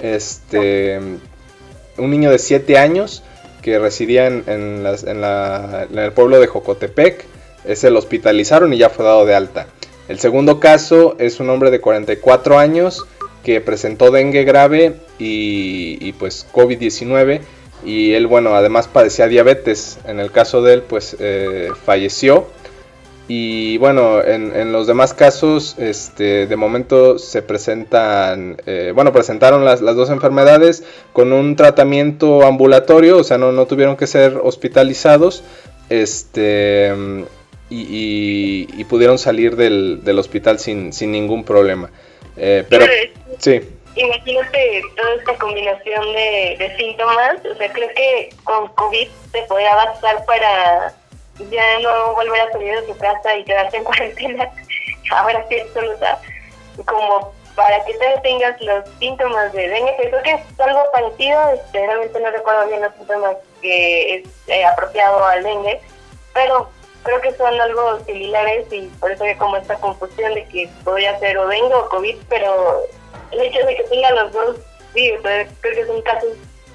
este, 0.02 1.00
un 1.98 2.10
niño 2.12 2.32
de 2.32 2.40
7 2.40 2.78
años, 2.78 3.24
que 3.62 3.80
residía 3.80 4.28
en, 4.28 4.86
el 4.86 6.12
pueblo 6.14 6.40
de 6.40 6.48
Jocotepec. 6.48 7.26
Se 7.74 7.90
lo 7.90 8.00
hospitalizaron 8.00 8.74
y 8.74 8.78
ya 8.78 8.90
fue 8.90 9.06
dado 9.06 9.26
de 9.26 9.36
alta. 9.36 9.68
El 10.08 10.20
segundo 10.20 10.60
caso 10.60 11.16
es 11.20 11.40
un 11.40 11.50
hombre 11.50 11.70
de 11.70 11.82
44 11.82 12.58
años 12.58 13.06
que 13.44 13.62
presentó 13.62 14.12
dengue 14.12 14.44
grave 14.44 14.96
y, 15.20 16.12
pues 16.14 16.48
COVID-19 16.54 17.42
y 17.86 18.14
él 18.14 18.26
bueno 18.28 18.56
además 18.56 18.88
padecía 18.88 19.28
diabetes. 19.28 20.00
En 20.06 20.20
el 20.20 20.32
caso 20.32 20.62
de 20.62 20.74
él 20.74 20.82
pues 20.82 21.16
eh, 21.20 21.70
falleció 21.86 22.48
Y 23.30 23.78
bueno, 23.80 24.24
en, 24.24 24.72
los 24.72 24.88
demás 24.88 25.14
casos, 25.14 25.76
este, 25.78 26.48
de 26.48 26.56
momento 26.56 27.20
se 27.20 27.42
presentan, 27.42 28.56
eh, 28.66 28.94
bueno, 28.96 29.12
presentaron 29.12 29.66
las, 29.66 29.82
las, 29.82 29.98
dos 29.98 30.10
enfermedades 30.10 30.86
con 31.12 31.34
un 31.34 31.58
tratamiento 31.58 32.46
ambulatorio, 32.46 33.18
o 33.18 33.24
sea, 33.26 33.38
no, 33.38 33.52
no 33.52 33.66
tuvieron 33.66 33.98
que 33.98 34.08
ser 34.08 34.40
hospitalizados, 34.42 35.44
este, 35.90 36.94
y, 37.70 38.84
pudieron 38.86 39.18
salir 39.18 39.58
del, 39.58 40.06
del 40.06 40.20
hospital 40.20 40.60
sin, 40.60 40.94
sin, 40.94 41.12
ningún 41.12 41.44
problema. 41.44 41.90
Eh, 42.38 42.64
pero, 42.70 42.86
sí. 43.40 43.60
Imagínate 43.96 44.82
toda 44.96 45.16
esta 45.16 45.36
combinación 45.38 46.14
de, 46.14 46.56
de 46.60 46.78
síntomas, 46.78 47.44
o 47.46 47.58
sea, 47.58 47.74
creo 47.74 47.90
que 47.94 48.30
con 48.46 48.70
COVID 48.70 49.08
se 49.34 49.42
podría 49.44 49.76
bastar 49.76 50.24
para 50.26 50.94
ya 51.50 51.80
no 51.80 52.14
volver 52.14 52.42
a 52.42 52.52
salir 52.52 52.80
de 52.80 52.88
su 52.88 52.98
casa 52.98 53.36
y 53.36 53.44
quedarse 53.44 53.78
en 53.78 53.84
cuarentena, 53.86 54.52
ahora 55.12 55.46
sí 55.50 55.60
absoluta, 55.60 56.20
como 56.86 57.34
para 57.56 57.84
que 57.86 57.94
te 57.96 58.20
tengas 58.22 58.62
los 58.62 58.88
síntomas 59.00 59.52
de 59.52 59.68
dengue, 59.68 59.96
que 59.98 60.10
creo 60.10 60.24
que 60.24 60.32
es 60.32 60.60
algo 60.60 60.84
parecido, 60.94 61.50
este, 61.50 61.86
realmente 61.86 62.20
no 62.20 62.30
recuerdo 62.30 62.68
bien 62.68 62.82
los 62.82 62.94
síntomas 62.94 63.38
que 63.62 64.16
es 64.16 64.24
eh, 64.48 64.64
apropiado 64.64 65.26
al 65.26 65.44
dengue, 65.44 65.82
pero 66.34 66.70
creo 67.02 67.20
que 67.22 67.34
son 67.34 67.60
algo 67.60 68.00
similares 68.06 68.72
y 68.72 68.88
por 69.00 69.12
eso 69.12 69.24
hay 69.24 69.36
como 69.36 69.58
esta 69.58 69.76
confusión 69.76 70.36
de 70.36 70.46
que 70.50 70.70
podría 70.84 71.18
ser 71.20 71.38
o 71.40 71.48
dengue 71.48 71.74
o 71.74 71.90
COVID, 71.90 72.18
pero 72.30 72.84
el 73.32 73.42
hecho 73.42 73.66
de 73.66 73.76
que 73.76 73.84
tenga 73.86 74.12
los 74.12 74.32
dos, 74.32 74.58
sí, 74.94 75.12
creo 75.22 75.48
que 75.62 75.86
son 75.88 76.02
casos 76.04 76.30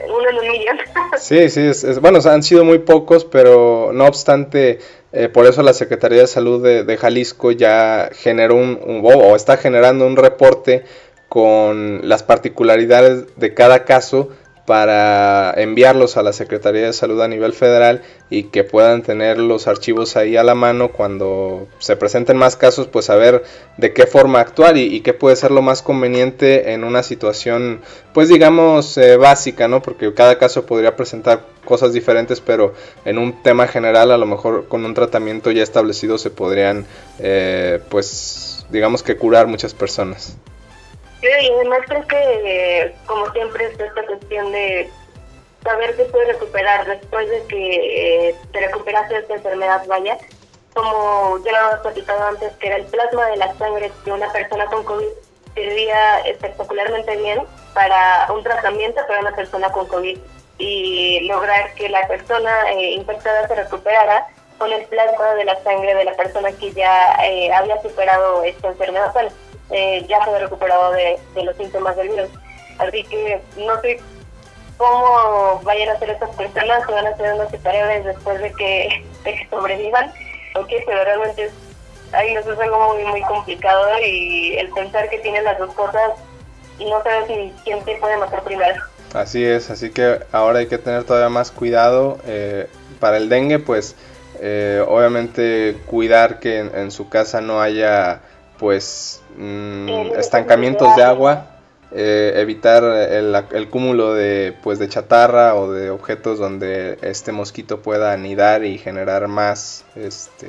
uno 0.08 0.30
en 0.30 0.36
un 0.36 0.48
millón. 0.48 0.78
Sí, 1.18 1.48
sí, 1.50 1.60
es, 1.60 2.00
bueno, 2.00 2.18
han 2.24 2.42
sido 2.42 2.64
muy 2.64 2.78
pocos, 2.78 3.24
pero 3.24 3.90
no 3.92 4.06
obstante, 4.06 4.78
eh, 5.12 5.28
por 5.28 5.46
eso 5.46 5.62
la 5.62 5.74
Secretaría 5.74 6.20
de 6.20 6.26
Salud 6.26 6.62
de, 6.62 6.96
Jalisco 6.96 7.52
ya 7.52 8.10
generó 8.12 8.56
un, 8.56 8.80
o 9.04 9.36
está 9.36 9.56
generando 9.56 10.06
un 10.06 10.16
reporte 10.16 10.84
con 11.28 12.00
las 12.08 12.22
particularidades 12.22 13.24
de 13.36 13.54
cada 13.54 13.84
caso 13.84 14.30
para 14.66 15.52
enviarlos 15.56 16.16
a 16.16 16.22
la 16.22 16.32
Secretaría 16.32 16.86
de 16.86 16.92
Salud 16.92 17.20
a 17.20 17.28
nivel 17.28 17.52
federal 17.52 18.02
y 18.30 18.44
que 18.44 18.62
puedan 18.62 19.02
tener 19.02 19.38
los 19.38 19.66
archivos 19.66 20.16
ahí 20.16 20.36
a 20.36 20.44
la 20.44 20.54
mano 20.54 20.92
cuando 20.92 21.66
se 21.78 21.96
presenten 21.96 22.36
más 22.36 22.56
casos, 22.56 22.86
pues 22.86 23.06
saber 23.06 23.42
de 23.76 23.92
qué 23.92 24.06
forma 24.06 24.40
actuar 24.40 24.76
y, 24.76 25.00
qué 25.00 25.14
puede 25.14 25.36
ser 25.36 25.50
lo 25.50 25.62
más 25.62 25.82
conveniente 25.82 26.72
en 26.72 26.84
una 26.84 27.02
situación, 27.02 27.80
pues 28.14 28.28
digamos, 28.28 28.96
eh, 28.98 29.16
básica, 29.16 29.66
¿no? 29.66 29.82
Porque 29.82 30.14
cada 30.14 30.38
caso 30.38 30.64
podría 30.64 30.94
presentar 30.94 31.44
cosas 31.64 31.92
diferentes, 31.92 32.40
pero 32.40 32.74
en 33.04 33.18
un 33.18 33.42
tema 33.42 33.66
general, 33.66 34.12
a 34.12 34.18
lo 34.18 34.26
mejor 34.26 34.68
con 34.68 34.84
un 34.84 34.94
tratamiento 34.94 35.50
ya 35.50 35.62
establecido 35.62 36.18
se 36.18 36.30
podrían, 36.30 36.86
eh, 37.18 37.80
pues, 37.88 38.64
digamos 38.70 39.02
que 39.02 39.16
curar 39.16 39.48
muchas 39.48 39.74
personas. 39.74 40.36
Sí, 41.22 41.28
y 41.40 41.52
además 41.52 41.80
creo 41.86 42.06
que, 42.08 42.94
como 43.06 43.30
siempre, 43.30 43.66
es 43.66 43.78
esta 43.78 44.04
cuestión 44.04 44.50
de 44.50 44.90
saber 45.62 45.96
que 45.96 46.04
puedes 46.06 46.28
recuperar 46.28 46.84
después 46.84 47.30
de 47.30 47.46
que 47.46 48.28
eh, 48.28 48.36
te 48.52 48.66
recuperaste 48.66 49.14
de 49.14 49.20
esta 49.20 49.34
enfermedad, 49.34 49.86
vaya. 49.86 50.18
Como 50.74 51.38
ya 51.44 51.52
lo 51.52 51.68
hemos 51.68 51.80
platicado 51.80 52.24
antes, 52.24 52.52
que 52.56 52.66
era 52.66 52.76
el 52.76 52.86
plasma 52.86 53.26
de 53.26 53.36
la 53.36 53.54
sangre 53.54 53.92
de 54.04 54.12
una 54.12 54.32
persona 54.32 54.66
con 54.66 54.82
COVID 54.84 55.08
servía 55.54 56.20
espectacularmente 56.20 57.16
bien 57.16 57.42
para 57.74 58.26
un 58.32 58.42
tratamiento 58.42 59.00
para 59.06 59.20
una 59.20 59.34
persona 59.36 59.70
con 59.70 59.86
COVID 59.86 60.18
y 60.58 61.20
lograr 61.28 61.74
que 61.74 61.88
la 61.88 62.06
persona 62.06 62.70
eh, 62.72 62.92
infectada 62.92 63.46
se 63.48 63.54
recuperara 63.54 64.26
con 64.62 64.72
el 64.72 64.84
plasma 64.84 65.34
de 65.34 65.44
la 65.44 65.60
sangre 65.64 65.92
de 65.92 66.04
la 66.04 66.14
persona 66.14 66.52
que 66.52 66.72
ya 66.72 67.16
eh, 67.24 67.52
había 67.52 67.82
superado 67.82 68.44
esta 68.44 68.68
enfermedad. 68.68 69.12
Bueno, 69.12 69.30
eh, 69.70 70.06
ya 70.08 70.24
se 70.24 70.30
ha 70.30 70.38
recuperado 70.38 70.92
de, 70.92 71.18
los 71.42 71.56
síntomas 71.56 71.96
del 71.96 72.10
virus. 72.10 72.30
Así 72.78 73.02
que 73.02 73.40
no 73.56 73.80
sé 73.80 73.98
cómo 74.76 75.60
vayan 75.64 75.88
a 75.88 75.98
ser 75.98 76.10
estas 76.10 76.30
personas, 76.36 76.86
si 76.86 76.92
van 76.92 77.06
a 77.08 77.16
ser 77.16 77.34
unos 77.34 77.50
superhéroes 77.50 78.04
después 78.04 78.40
de 78.40 78.52
que, 78.52 79.04
sobrevivan, 79.50 80.12
o 80.54 80.64
pero 80.64 81.04
realmente 81.06 81.46
es, 81.46 81.52
ahí 82.12 82.32
nos 82.32 82.46
es 82.46 82.60
algo 82.60 82.94
muy, 82.94 83.04
muy 83.06 83.22
complicado 83.22 83.98
y 83.98 84.58
el 84.58 84.70
pensar 84.70 85.10
que 85.10 85.18
tienen 85.18 85.42
las 85.42 85.58
dos 85.58 85.74
cosas 85.74 86.12
no 86.78 87.02
sabes 87.02 87.26
si 87.26 87.52
quién 87.64 87.84
te 87.84 87.96
puede 87.96 88.16
matar 88.16 88.44
primero. 88.44 88.80
Así 89.12 89.44
es, 89.44 89.70
así 89.70 89.90
que 89.90 90.20
ahora 90.30 90.60
hay 90.60 90.68
que 90.68 90.78
tener 90.78 91.02
todavía 91.02 91.28
más 91.28 91.50
cuidado. 91.50 92.18
Eh, 92.26 92.68
para 93.02 93.16
el 93.16 93.28
dengue, 93.28 93.58
pues 93.58 93.96
eh, 94.44 94.84
obviamente 94.88 95.76
cuidar 95.86 96.40
que 96.40 96.58
en, 96.58 96.90
su 96.90 97.08
casa 97.08 97.40
no 97.40 97.60
haya 97.62 98.22
pues 98.58 99.22
mm, 99.36 100.16
estancamientos 100.18 100.96
de 100.96 101.04
agua, 101.04 101.46
eh, 101.92 102.32
evitar 102.38 102.82
el, 102.82 103.68
cúmulo 103.70 104.14
de 104.14 104.52
pues 104.64 104.80
de 104.80 104.88
chatarra 104.88 105.54
o 105.54 105.70
de 105.70 105.90
objetos 105.90 106.40
donde 106.40 106.98
este 107.02 107.30
mosquito 107.30 107.82
pueda 107.82 108.12
anidar 108.12 108.64
y 108.64 108.78
generar 108.78 109.28
más 109.28 109.84
este 109.94 110.48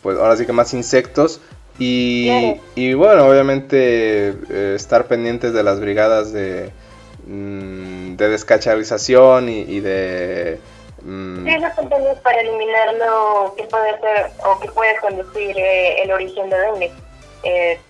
pues 0.00 0.16
ahora 0.16 0.36
sí 0.36 0.46
que 0.46 0.52
más 0.52 0.72
insectos. 0.72 1.40
Y, 1.80 2.30
y 2.76 2.94
bueno 2.94 3.26
obviamente 3.26 4.28
eh, 4.28 4.74
estar 4.76 5.06
pendientes 5.08 5.52
de 5.52 5.64
las 5.64 5.80
brigadas 5.80 6.32
de, 6.32 6.70
mm, 7.26 8.14
de 8.14 8.28
descacharización 8.28 9.48
y, 9.48 9.80
de 9.80 10.60
Sí, 11.06 11.58
los 11.58 12.18
para 12.18 12.40
eliminar 12.40 12.94
lo 12.94 13.54
que 13.56 13.62
puede 13.64 14.00
ser 14.00 14.30
o 14.44 14.58
que 14.58 14.68
puede 14.72 14.96
conducir 14.96 15.56
eh, 15.56 16.02
el 16.02 16.10
origen 16.10 16.50
de 16.50 16.58
dengue. 16.58 16.92
Eh, 17.44 17.80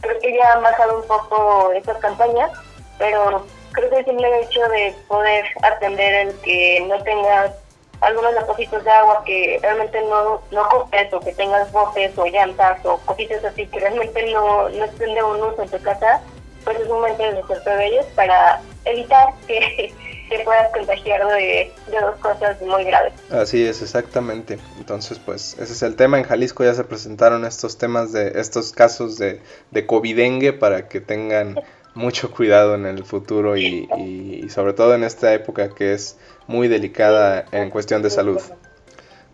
creo 0.00 0.18
que 0.18 0.34
ya 0.34 0.52
han 0.52 0.62
bajado 0.62 1.00
un 1.00 1.06
poco 1.06 1.72
estas 1.72 1.98
campañas, 1.98 2.50
pero 2.98 3.44
creo 3.72 3.90
que 3.90 3.98
el 3.98 4.04
simple 4.06 4.40
hecho 4.40 4.66
de 4.68 4.94
poder 5.08 5.44
atender 5.62 6.28
el 6.28 6.40
que 6.40 6.86
no 6.88 7.02
tengas 7.02 7.52
algunos 8.00 8.34
depósitos 8.34 8.82
de 8.82 8.90
agua 8.90 9.22
que 9.26 9.58
realmente 9.60 10.00
no, 10.02 10.40
no 10.50 10.62
ocupes 10.62 11.12
o 11.12 11.20
que 11.20 11.34
tengas 11.34 11.70
botes 11.70 12.16
o 12.16 12.24
llantas 12.26 12.84
o 12.86 12.96
cositas 13.04 13.44
así 13.44 13.66
que 13.66 13.80
realmente 13.80 14.32
no, 14.32 14.70
no 14.70 14.84
estén 14.84 15.14
de 15.14 15.22
un 15.22 15.42
uso 15.42 15.62
en 15.62 15.68
tu 15.68 15.82
casa, 15.82 16.22
pues 16.64 16.80
es 16.80 16.88
un 16.88 17.00
momento 17.00 17.22
de 17.22 17.42
ser 17.62 17.76
de 17.76 17.86
ellos 17.86 18.06
para 18.14 18.60
evitar 18.86 19.34
que 19.46 19.92
te 20.36 20.44
puedas 20.44 20.72
contagiar 20.72 21.26
de, 21.28 21.72
dos 21.90 22.16
cosas 22.20 22.60
muy 22.62 22.84
graves. 22.84 23.12
Así 23.30 23.66
es, 23.66 23.82
exactamente. 23.82 24.58
Entonces, 24.78 25.18
pues 25.18 25.54
ese 25.54 25.72
es 25.72 25.82
el 25.82 25.96
tema. 25.96 26.18
En 26.18 26.24
Jalisco 26.24 26.64
ya 26.64 26.74
se 26.74 26.84
presentaron 26.84 27.44
estos 27.44 27.78
temas 27.78 28.12
de 28.12 28.40
estos 28.40 28.72
casos 28.72 29.18
de, 29.18 29.40
de 29.70 29.86
covidengue 29.86 30.52
para 30.52 30.88
que 30.88 31.00
tengan 31.00 31.60
mucho 31.94 32.30
cuidado 32.30 32.74
en 32.74 32.86
el 32.86 33.04
futuro 33.04 33.56
y, 33.56 33.88
y, 33.96 34.48
sobre 34.48 34.72
todo 34.72 34.94
en 34.94 35.04
esta 35.04 35.32
época 35.32 35.74
que 35.74 35.92
es 35.92 36.18
muy 36.46 36.68
delicada 36.68 37.44
en 37.52 37.70
cuestión 37.70 38.02
de 38.02 38.10
salud. 38.10 38.40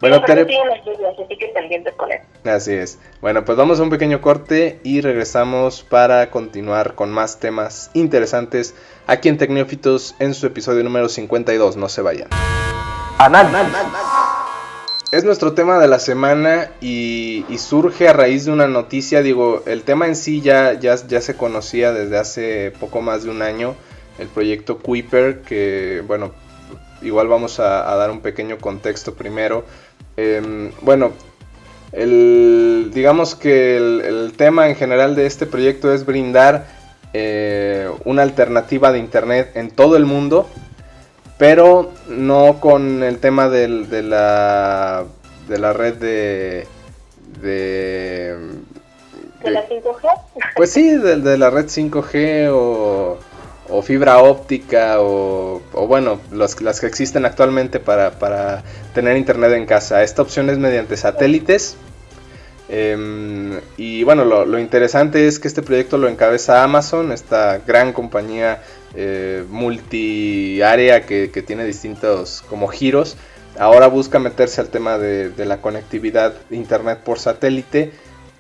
Bueno, 0.01 0.23
Tere... 0.25 0.47
así 2.45 2.73
es. 2.73 2.99
Bueno, 3.21 3.45
pues 3.45 3.59
vamos 3.59 3.81
a 3.81 3.83
un 3.83 3.91
pequeño 3.91 4.23
corte 4.23 4.81
y 4.83 5.03
regresamos 5.03 5.83
para 5.83 6.31
continuar 6.31 6.95
con 6.95 7.11
más 7.11 7.39
temas 7.39 7.91
interesantes 7.93 8.75
aquí 9.11 9.29
en 9.29 9.39
Tecnófitos 9.39 10.15
en 10.21 10.35
su 10.35 10.47
episodio 10.47 10.85
número 10.85 11.09
52. 11.09 11.77
No 11.77 11.89
se 11.89 12.01
vayan. 12.01 12.29
Es 15.11 15.25
nuestro 15.25 15.55
tema 15.55 15.81
de 15.81 15.89
la 15.89 15.99
semana 15.99 16.71
y, 16.81 17.45
surge 17.59 18.09
a 18.09 18.13
raíz 18.13 18.45
de 18.45 18.53
una 18.53 18.69
noticia. 18.69 19.21
Digo, 19.23 19.65
el 19.67 19.83
tema 19.83 20.07
en 20.07 20.15
sí 20.15 20.41
ya, 20.41 20.75
ya, 20.75 20.95
ya 20.95 21.21
se 21.21 21.35
conocía 21.37 21.93
desde 21.93 22.17
hace 22.17 22.73
poco 22.79 23.03
más 23.03 23.25
de 23.25 23.31
un 23.31 23.43
año. 23.43 23.75
El 24.21 24.29
proyecto 24.29 24.79
Kuiper, 24.79 25.41
que 25.41 26.05
bueno, 26.07 26.33
igual 27.03 27.27
vamos 27.27 27.59
a 27.59 27.95
dar 27.97 28.11
un 28.13 28.21
pequeño 28.21 28.59
contexto 28.59 29.15
primero. 29.15 29.65
Em, 30.17 30.71
bueno, 30.83 31.13
el, 31.93 32.91
digamos 32.95 33.35
que 33.35 33.77
el, 33.77 34.33
tema 34.37 34.69
en 34.69 34.77
general 34.77 35.17
de 35.17 35.27
este 35.27 35.47
proyecto 35.47 35.93
es 35.93 36.07
brindar 36.07 36.80
eh, 37.13 37.91
una 38.05 38.23
alternativa 38.23 38.93
de 38.93 38.99
Internet 38.99 39.53
en 39.55 39.71
todo 39.71 39.97
el 39.97 40.07
mundo, 40.07 40.49
pero 41.39 41.91
no 42.09 42.61
con 42.61 43.03
el 43.03 43.19
tema 43.19 43.49
de, 43.49 43.69
la, 44.03 45.05
de 45.49 45.59
la 45.59 45.73
red 45.73 45.95
de... 45.95 46.67
¿De, 47.41 48.37
la 49.43 49.67
5G? 49.69 50.09
Pues 50.57 50.73
sí, 50.73 50.97
de 50.97 51.39
la 51.39 51.49
red 51.49 51.67
5G 51.67 52.51
o 52.53 53.19
o 53.71 53.83
fibra 53.83 54.19
óptica 54.19 54.97
o, 54.99 55.61
bueno, 55.87 56.21
las 56.33 56.55
que 56.55 56.87
existen 56.87 57.25
actualmente 57.25 57.81
para, 57.81 58.63
tener 58.95 59.17
internet 59.17 59.53
en 59.53 59.67
casa. 59.67 60.03
Esta 60.03 60.23
opción 60.23 60.51
es 60.51 60.59
mediante 60.59 60.97
satélites. 60.97 61.77
Em, 62.73 63.59
y 63.77 64.05
bueno, 64.05 64.25
lo, 64.25 64.59
interesante 64.61 65.27
es 65.27 65.41
que 65.41 65.49
este 65.49 65.61
proyecto 65.61 65.99
lo 65.99 66.07
encabeza 66.09 66.63
Amazon, 66.63 67.11
esta 67.11 67.59
gran 67.67 67.93
compañía 67.93 68.63
eh, 68.95 69.45
multiárea 69.49 71.05
que, 71.05 71.29
tiene 71.45 71.65
distintos 71.65 72.45
como 72.49 72.69
giros. 72.69 73.17
ahora 73.59 73.89
busca 73.89 74.21
meterse 74.21 74.61
al 74.61 74.69
tema 74.69 74.99
de, 74.99 75.31
de 75.31 75.47
la 75.47 75.61
conectividad 75.61 76.35
internet 76.51 77.01
por 77.05 77.19
satélite 77.19 77.91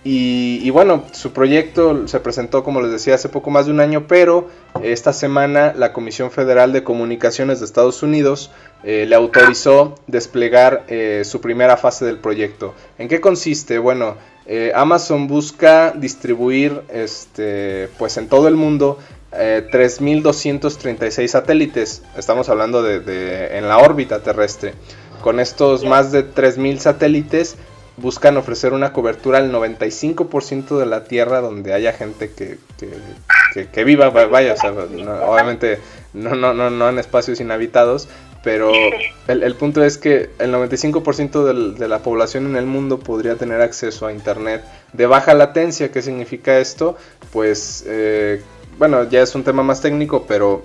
y, 0.03 0.71
bueno, 0.71 1.05
su 1.13 1.33
proyecto 1.33 2.09
se 2.09 2.21
presentó, 2.21 2.65
como 2.65 2.81
les 2.81 2.91
decía, 2.91 3.17
hace 3.17 3.29
poco 3.29 3.51
más 3.51 3.67
de 3.67 3.73
un 3.73 3.81
año, 3.81 4.07
pero 4.09 4.49
esta 4.83 5.13
semana 5.13 5.75
la 5.77 5.93
Comisión 5.93 6.31
Federal 6.31 6.73
de 6.73 6.83
Comunicaciones 6.83 7.61
de 7.61 7.67
Estados 7.67 8.03
Unidos 8.03 8.51
eh, 8.83 9.05
le 9.07 9.15
autorizó 9.15 9.97
desplegar 10.07 10.85
eh, 10.89 11.21
su 11.27 11.43
primera 11.43 11.77
fase 11.77 12.07
del 12.07 12.17
proyecto. 12.17 12.75
¿En 12.97 13.09
qué 13.09 13.21
consiste? 13.21 13.77
Bueno, 13.79 14.17
eh, 14.47 14.73
Amazon 14.75 15.27
busca 15.27 15.93
distribuir 15.93 16.81
este, 16.89 17.91
pues 17.99 18.17
en 18.17 18.29
todo 18.29 18.49
el 18.49 18.57
mundo 18.57 18.99
3.236 19.33 21.29
satélites. 21.29 22.03
Estamos 22.17 22.49
hablando 22.49 22.83
de, 22.83 23.01
de, 23.01 23.59
en 23.59 23.69
la 23.69 23.79
órbita 23.79 24.23
terrestre. 24.23 24.73
Con 25.21 25.39
estos 25.41 25.85
más 25.85 26.11
de 26.11 26.27
3.000 26.27 26.79
satélites 26.79 27.57
buscan 28.01 28.37
ofrecer 28.37 28.73
una 28.73 28.93
cobertura 28.93 29.39
al 29.39 29.53
95% 29.53 30.79
de 30.79 30.87
la 30.87 31.05
Tierra 31.05 31.41
donde 31.41 31.73
haya 31.73 31.93
gente 31.93 32.31
que, 32.33 32.59
que, 33.73 33.85
viva, 33.85 34.11
vaya, 34.11 34.55
obviamente 35.27 35.79
no, 36.13 36.35
no, 36.35 36.55
no, 36.55 36.71
no 36.71 36.89
en 36.89 36.99
espacios 36.99 37.41
inhabitados, 37.41 38.09
pero 38.43 38.73
el, 39.29 39.55
punto 39.57 39.85
es 39.85 39.99
que 39.99 40.31
el 40.39 40.53
95% 40.53 41.75
de 41.75 41.89
la 41.89 41.99
población 41.99 42.47
en 42.47 42.57
el 42.57 42.65
mundo 42.65 42.99
podría 42.99 43.37
tener 43.37 43.61
acceso 43.61 44.07
a 44.07 44.13
Internet 44.13 44.65
de 44.95 45.07
baja 45.07 45.35
latencia. 45.35 45.93
¿Qué 45.93 46.01
significa 46.01 46.59
esto? 46.59 46.97
Pues, 47.33 47.85
eh, 47.87 48.43
bueno, 48.79 49.05
ya 49.05 49.21
es 49.21 49.35
un 49.35 49.45
tema 49.45 49.63
más 49.63 49.83
técnico, 49.83 50.25
pero 50.27 50.65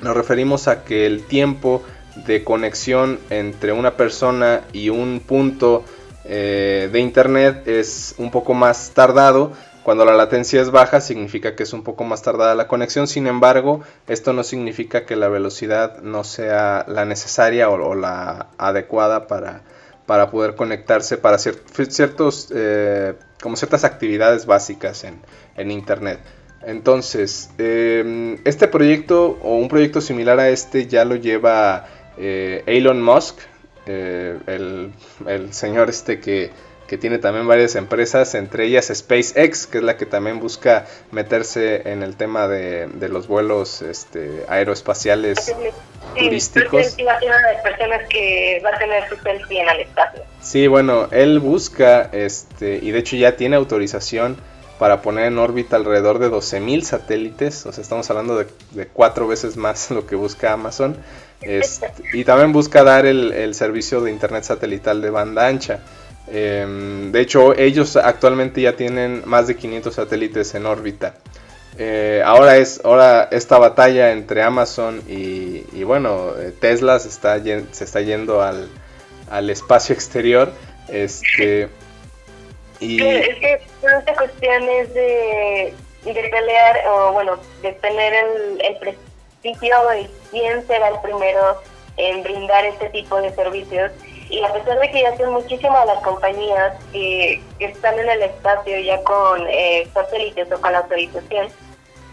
nos 0.00 0.16
referimos 0.16 0.68
a 0.68 0.84
que 0.84 1.04
el 1.04 1.22
tiempo 1.24 1.82
de 2.26 2.42
conexión 2.44 3.18
entre 3.28 3.72
una 3.72 3.96
persona 3.96 4.62
y 4.72 4.88
un 4.88 5.20
punto 5.20 5.84
eh, 6.28 6.88
de 6.92 7.00
internet 7.00 7.66
es 7.66 8.14
un 8.18 8.30
poco 8.30 8.54
más 8.54 8.90
tardado. 8.94 9.52
Cuando 9.82 10.04
la 10.04 10.14
latencia 10.14 10.60
es 10.60 10.70
baja 10.70 11.00
significa 11.00 11.54
que 11.54 11.62
es 11.62 11.72
un 11.72 11.84
poco 11.84 12.02
más 12.04 12.22
tardada 12.22 12.54
la 12.54 12.66
conexión. 12.66 13.06
Sin 13.06 13.26
embargo, 13.26 13.82
esto 14.08 14.32
no 14.32 14.42
significa 14.42 15.06
que 15.06 15.14
la 15.14 15.28
velocidad 15.28 16.02
no 16.02 16.24
sea 16.24 16.84
la 16.88 17.04
necesaria 17.04 17.68
o, 17.68 17.94
la 17.94 18.48
adecuada 18.58 19.28
para, 19.28 19.62
para, 20.06 20.30
poder 20.30 20.56
conectarse 20.56 21.18
para 21.18 21.38
ciertos, 21.38 22.52
eh, 22.54 23.14
como 23.40 23.54
ciertas 23.56 23.84
actividades 23.84 24.46
básicas 24.46 25.04
en, 25.04 25.20
en 25.56 25.70
internet. 25.70 26.18
Entonces, 26.66 27.50
em, 27.58 28.38
este 28.44 28.66
proyecto 28.66 29.38
o 29.40 29.56
un 29.56 29.68
proyecto 29.68 30.00
similar 30.00 30.40
a 30.40 30.48
este 30.48 30.88
ya 30.88 31.04
lo 31.04 31.14
lleva 31.14 31.86
eh, 32.18 32.64
Elon 32.66 33.00
Musk, 33.00 33.38
eh, 33.86 34.38
el, 35.26 35.52
señor 35.52 35.88
este 35.90 36.20
que, 36.20 36.50
tiene 37.00 37.18
también 37.18 37.48
varias 37.48 37.74
empresas, 37.74 38.34
entre 38.36 38.64
ellas 38.66 38.92
SpaceX, 38.94 39.66
que 39.66 39.78
es 39.78 39.84
la 39.84 39.96
que 39.96 40.06
también 40.06 40.38
busca 40.38 40.86
meterse 41.10 41.90
en 41.90 42.04
el 42.04 42.16
tema 42.16 42.46
de, 42.46 42.88
los 43.08 43.26
vuelos 43.26 43.82
este, 43.82 44.44
aeroespaciales 44.48 45.52
turísticos. 46.16 46.86
Sí, 46.86 47.04
personas 47.62 48.02
que 48.08 48.62
va 48.64 48.70
a 48.70 48.78
tener 48.78 49.08
su 49.08 49.16
selfie 49.16 49.62
en 49.62 49.68
el 49.68 49.80
espacio. 49.80 50.22
Sí, 50.40 50.68
bueno, 50.68 51.08
él 51.10 51.40
busca, 51.40 52.02
este, 52.12 52.78
y 52.80 52.92
de 52.92 53.00
hecho 53.00 53.16
ya 53.16 53.36
tiene 53.36 53.56
autorización 53.56 54.36
para 54.78 55.02
poner 55.02 55.26
en 55.26 55.38
órbita 55.38 55.76
alrededor 55.76 56.18
de 56.18 56.30
12.000 56.30 56.82
satélites, 56.82 57.66
o 57.66 57.72
sea, 57.72 57.82
estamos 57.82 58.08
hablando 58.10 58.38
de, 58.38 58.46
de 58.72 58.86
cuatro 58.86 59.26
veces 59.26 59.56
más 59.56 59.90
lo 59.90 60.06
que 60.06 60.16
busca 60.16 60.52
Amazon. 60.52 60.96
Y 62.12 62.24
también 62.24 62.52
busca 62.52 62.82
dar 62.82 63.06
el, 63.06 63.54
servicio 63.54 64.00
de 64.00 64.10
internet 64.10 64.44
satelital 64.44 65.00
de 65.02 65.10
banda 65.10 65.46
ancha. 65.46 65.80
Em, 66.28 67.12
de 67.12 67.20
hecho, 67.20 67.56
ellos 67.56 67.96
actualmente 67.96 68.60
ya 68.60 68.74
tienen 68.74 69.22
más 69.26 69.46
de 69.46 69.56
500 69.56 69.94
satélites 69.94 70.54
en 70.54 70.66
órbita. 70.66 71.14
Eh, 71.78 72.22
ahora 72.24 72.56
es 72.56 72.80
ahora 72.84 73.28
esta 73.30 73.58
batalla 73.58 74.12
entre 74.12 74.42
Amazon 74.42 75.02
y, 75.06 75.82
bueno, 75.84 76.32
eh, 76.38 76.52
Tesla 76.58 76.98
se 76.98 77.08
está, 77.08 77.38
se 77.42 77.84
está 77.84 78.00
yendo 78.00 78.42
al, 78.42 78.68
al 79.30 79.50
espacio 79.50 79.94
exterior. 79.94 80.52
Este, 80.88 81.68
y... 82.80 83.02
Es 83.02 83.38
que 83.38 83.60
esta 83.82 84.14
cuestión 84.14 84.62
es 84.68 84.94
de, 84.94 85.74
de 86.04 86.12
pelear, 86.12 86.76
o 86.88 87.12
bueno, 87.12 87.38
de 87.62 87.72
tener 87.72 88.12
el, 88.14 88.60
el 88.62 88.96
y 89.46 90.08
quién 90.30 90.66
será 90.66 90.88
el 90.88 90.98
primero 91.00 91.60
en 91.96 92.22
brindar 92.22 92.64
este 92.64 92.88
tipo 92.90 93.20
de 93.20 93.32
servicios. 93.34 93.92
Y 94.28 94.42
a 94.42 94.52
pesar 94.52 94.78
de 94.80 94.90
que 94.90 95.02
ya 95.02 95.16
son 95.16 95.32
muchísimas 95.32 95.86
las 95.86 96.02
compañías 96.02 96.74
que, 96.92 97.40
están 97.60 97.98
en 97.98 98.08
el 98.08 98.22
espacio 98.22 98.78
ya 98.80 99.02
con 99.04 99.46
eh, 99.48 99.88
satélites 99.94 100.50
o 100.52 100.60
con 100.60 100.72
la 100.72 100.78
autorización, 100.78 101.48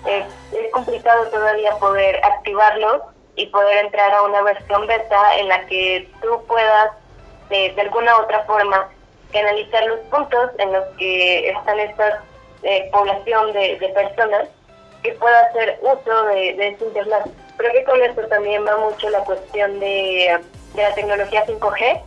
es, 0.06 0.26
complicado 0.72 1.28
todavía 1.28 1.72
poder 1.78 2.19
activarlos 2.24 3.02
y 3.36 3.48
poder 3.48 3.86
entrar 3.86 4.13
a 4.13 4.24
una 4.24 4.41
versión 4.43 4.86
beta 4.86 5.38
en 5.38 5.48
la 5.50 5.65
que 5.65 6.10
tú 6.22 6.43
puedas 6.48 6.91
de, 7.50 7.74
alguna 7.80 8.17
otra 8.19 8.43
forma 8.43 8.89
canalizar 9.32 9.86
los 9.86 10.00
puntos 10.12 10.52
en 10.60 10.72
los 10.72 10.86
que 10.98 11.50
están 11.50 11.80
esta 11.80 12.24
eh, 12.63 12.89
población 12.91 13.54
de 13.54 13.91
personas 13.93 14.50
que 15.03 15.11
pueda 15.13 15.39
hacer 15.41 15.79
uso 15.81 16.25
de, 16.25 16.53
de 16.55 16.67
este 16.69 16.85
internet. 16.85 17.23
Creo 17.57 17.71
que 17.71 17.83
con 17.83 18.01
esto 18.01 18.27
también 18.27 18.65
va 18.65 18.77
mucho 18.77 19.09
la 19.09 19.19
cuestión 19.19 19.79
de, 19.79 20.39
la 20.75 20.95
tecnología 20.95 21.45
5G, 21.45 22.01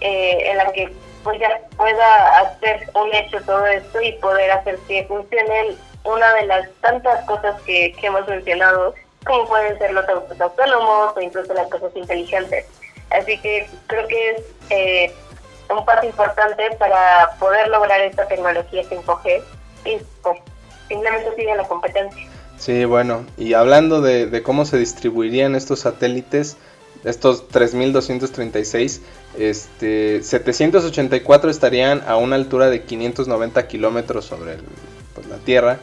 eh, 0.00 0.50
en 0.50 0.56
la 0.56 0.72
que 0.72 0.92
pues 1.22 1.40
ya 1.40 1.60
pueda 1.76 2.38
hacer 2.40 2.88
un 2.94 3.12
hecho 3.12 3.40
todo 3.44 3.66
esto 3.66 4.00
y 4.00 4.12
poder 4.12 4.50
hacer 4.52 4.78
que 4.86 5.04
funcione 5.06 5.76
una 6.04 6.34
de 6.34 6.46
las 6.46 6.70
tantas 6.80 7.24
cosas 7.24 7.60
que, 7.62 7.94
hemos 8.00 8.26
mencionado, 8.28 8.94
como 9.24 9.46
pueden 9.48 9.76
ser 9.78 9.92
los 9.92 10.08
autos 10.08 10.40
autónomos 10.40 11.16
o 11.16 11.20
incluso 11.20 11.52
las 11.52 11.68
cosas 11.68 11.90
inteligentes. 11.96 12.66
Así 13.10 13.38
que 13.38 13.68
creo 13.88 14.06
que 14.06 14.30
es 14.30 14.42
eh, 14.70 15.14
un 15.68 15.84
paso 15.84 16.06
importante 16.06 16.70
para 16.78 17.32
poder 17.40 17.68
lograr 17.68 18.00
esta 18.00 18.26
tecnología 18.28 18.84
5G 18.84 19.42
y 19.84 19.98
pues, 20.22 20.38
simplemente 20.88 21.34
sigue 21.34 21.56
la 21.56 21.64
competencia. 21.64 22.35
Sí, 22.58 22.84
bueno, 22.84 23.26
y 23.36 23.54
hablando 23.54 24.00
de, 24.00 24.42
cómo 24.42 24.64
se 24.64 24.78
distribuirían 24.78 25.54
estos 25.54 25.80
satélites, 25.80 26.56
estos 27.04 27.48
3236, 27.48 29.02
este, 29.38 30.22
784 30.22 31.50
estarían 31.50 32.02
a 32.06 32.16
una 32.16 32.36
altura 32.36 32.70
de 32.70 32.82
590 32.82 33.68
kilómetros 33.68 34.24
sobre 34.24 34.56
pues, 35.14 35.26
la 35.26 35.36
Tierra. 35.36 35.78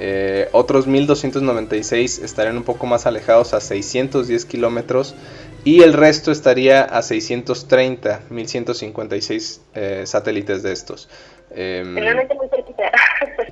Eh, 0.00 0.48
otros 0.52 0.86
1296 0.86 2.20
estarían 2.20 2.56
un 2.56 2.62
poco 2.62 2.86
más 2.86 3.06
alejados 3.06 3.52
a 3.54 3.60
610 3.60 4.44
kilómetros 4.44 5.16
y 5.64 5.82
el 5.82 5.92
resto 5.92 6.30
estaría 6.30 6.82
a 6.82 7.02
630, 7.02 8.20
1156 8.30 9.60
eh, 9.74 10.02
satélites 10.06 10.62
de 10.62 10.72
estos. 10.72 11.08
Em, 11.50 11.96
Realmente 11.96 12.34
muy 12.34 12.48
cerquita. 12.48 12.92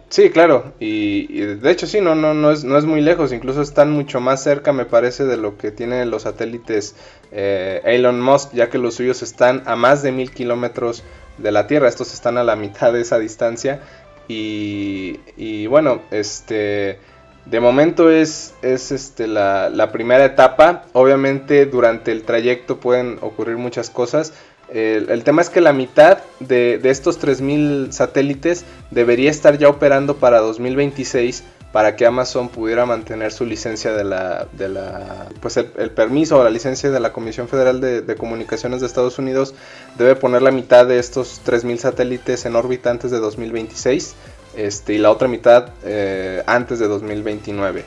Sí, 0.09 0.31
claro, 0.31 0.73
y, 0.81 1.27
de 1.41 1.71
hecho 1.71 1.87
sí, 1.87 2.01
no, 2.01 2.15
no, 2.15 2.35
no, 2.35 2.51
es, 2.51 2.65
no 2.65 2.79
es 2.79 2.85
muy 2.85 3.01
lejos, 3.01 3.33
incluso 3.33 3.63
están 3.63 3.91
mucho 3.91 4.21
más 4.21 4.43
cerca, 4.43 4.73
me 4.73 4.85
parece, 4.85 5.25
de 5.25 5.37
lo 5.37 5.57
que 5.57 5.71
tienen 5.71 6.11
los 6.11 6.23
satélites 6.23 6.95
eh, 7.33 7.81
Elon 7.85 8.21
Musk, 8.21 8.53
ya 8.53 8.71
que 8.71 8.79
los 8.79 8.95
suyos 8.95 9.23
están 9.23 9.63
a 9.67 9.77
más 9.77 10.03
de 10.03 10.13
mil 10.13 10.31
kilómetros 10.31 11.05
de 11.39 11.53
la 11.53 11.67
Tierra, 11.67 11.89
estos 11.89 12.15
están 12.15 12.39
a 12.39 12.45
la 12.45 12.57
mitad 12.57 12.93
de 12.93 13.01
esa 13.01 13.19
distancia, 13.19 13.81
y, 14.29 15.21
y 15.37 15.67
bueno, 15.67 16.03
este... 16.11 16.99
De 17.47 17.61
momento 17.61 18.11
es, 18.11 18.55
es 18.63 18.91
este, 18.91 19.29
la, 19.29 19.71
la, 19.71 19.93
primera 19.93 20.25
etapa. 20.25 20.87
Obviamente 20.95 21.65
durante 21.67 22.11
el 22.11 22.25
trayecto 22.25 22.81
pueden 22.81 23.19
ocurrir 23.21 23.57
muchas 23.57 23.89
cosas. 23.89 24.33
El, 24.69 25.23
tema 25.23 25.43
es 25.43 25.51
que 25.51 25.61
la 25.61 25.73
mitad 25.73 26.19
de, 26.41 26.81
estos 26.83 27.21
3.000 27.21 27.93
satélites 27.93 28.65
debería 28.91 29.31
estar 29.31 29.59
ya 29.59 29.69
operando 29.69 30.17
para 30.17 30.41
2026 30.41 31.45
para 31.73 31.95
que 31.95 32.07
Amazon 32.07 32.49
pudiera 32.49 32.87
mantener 32.87 33.33
su 33.33 33.45
licencia 33.45 33.93
de 33.93 34.03
la, 34.03 34.47
de 34.53 34.69
la 34.69 35.27
pues 35.41 35.57
el, 35.57 35.91
permiso 35.91 36.39
o 36.39 36.45
la 36.45 36.51
licencia 36.51 36.91
de 36.91 36.99
la 36.99 37.13
Comisión 37.13 37.49
Federal 37.49 37.81
de, 37.81 38.17
Comunicaciones 38.17 38.81
de 38.81 38.87
Estados 38.87 39.19
Unidos 39.19 39.55
debe 39.97 40.17
poner 40.17 40.43
la 40.43 40.51
mitad 40.51 40.87
de 40.87 40.99
estos 40.99 41.43
3.000 41.45 41.77
satélites 41.79 42.47
en 42.47 42.57
órbita 42.57 42.91
antes 42.91 43.11
de 43.11 43.19
2026 43.19 44.15
este, 44.57 44.95
y 44.95 44.99
la 44.99 45.11
otra 45.11 45.29
mitad 45.29 45.69
eh, 45.85 46.43
antes 46.47 46.79
de 46.79 46.89
2029. 46.89 47.85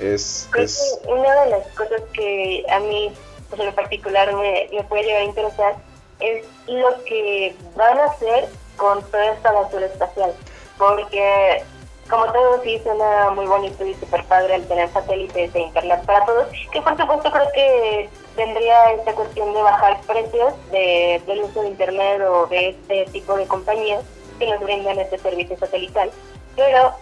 Es, 0.00 0.48
es... 0.58 0.98
Una 1.06 1.44
de 1.44 1.50
las 1.50 1.66
cosas 1.68 2.02
que 2.12 2.64
a 2.68 2.80
mí 2.80 3.12
pues, 3.48 3.62
en 3.62 3.74
particular 3.74 4.34
me, 4.34 4.68
me 4.72 4.82
puede 4.84 5.04
llegar 5.04 5.22
a 5.22 5.24
interesar 5.24 5.88
es 6.20 6.46
lo 6.66 7.04
que 7.04 7.54
van 7.76 7.98
a 7.98 8.04
hacer 8.06 8.48
con 8.76 9.02
toda 9.10 9.32
esta 9.32 9.52
basura 9.52 9.86
espacial. 9.86 10.32
Porque, 10.78 11.62
como 12.08 12.26
todo 12.32 12.62
sí 12.62 12.80
suena 12.82 13.30
muy 13.30 13.46
bonito 13.46 13.84
y 13.84 13.94
súper 13.94 14.24
padre 14.24 14.56
el 14.56 14.68
tener 14.68 14.88
satélites 14.90 15.52
de 15.52 15.60
internet 15.60 16.04
para 16.06 16.24
todos, 16.24 16.48
que 16.72 16.80
por 16.80 16.96
supuesto 16.96 17.30
creo 17.30 17.52
que 17.52 18.08
tendría 18.38 18.92
esta 18.92 19.12
cuestión 19.14 19.52
de 19.52 19.62
bajar 19.62 20.00
precios 20.06 20.54
de, 20.70 21.20
del 21.26 21.42
uso 21.42 21.62
de 21.62 21.68
Internet 21.68 22.22
o 22.22 22.46
de 22.46 22.68
este 22.70 23.06
tipo 23.06 23.36
de 23.36 23.46
compañías 23.46 24.04
que 24.38 24.48
nos 24.48 24.60
brindan 24.60 24.98
este 25.00 25.18
servicio 25.18 25.58
satelital. 25.58 26.10
Pero 26.54 26.94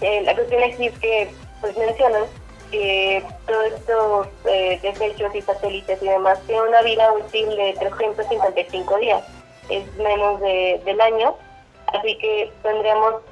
eh, 0.00 0.22
la 0.22 0.34
cuestión 0.34 0.62
es 0.62 0.98
que 0.98 1.30
pues 1.60 1.76
mencionan 1.76 2.24
que 2.74 3.24
todos 3.46 3.66
estos 3.66 4.26
eh, 4.46 4.80
desechos 4.82 5.32
y 5.32 5.42
satélites 5.42 6.02
y 6.02 6.08
demás 6.08 6.40
tienen 6.46 6.66
una 6.68 6.82
vida 6.82 7.12
útil 7.12 7.48
de 7.56 7.76
355 7.78 8.98
días, 8.98 9.22
es 9.68 9.94
menos 9.94 10.40
de, 10.40 10.82
del 10.84 11.00
año, 11.00 11.36
así 11.86 12.18
que 12.18 12.52
tendríamos 12.64 13.22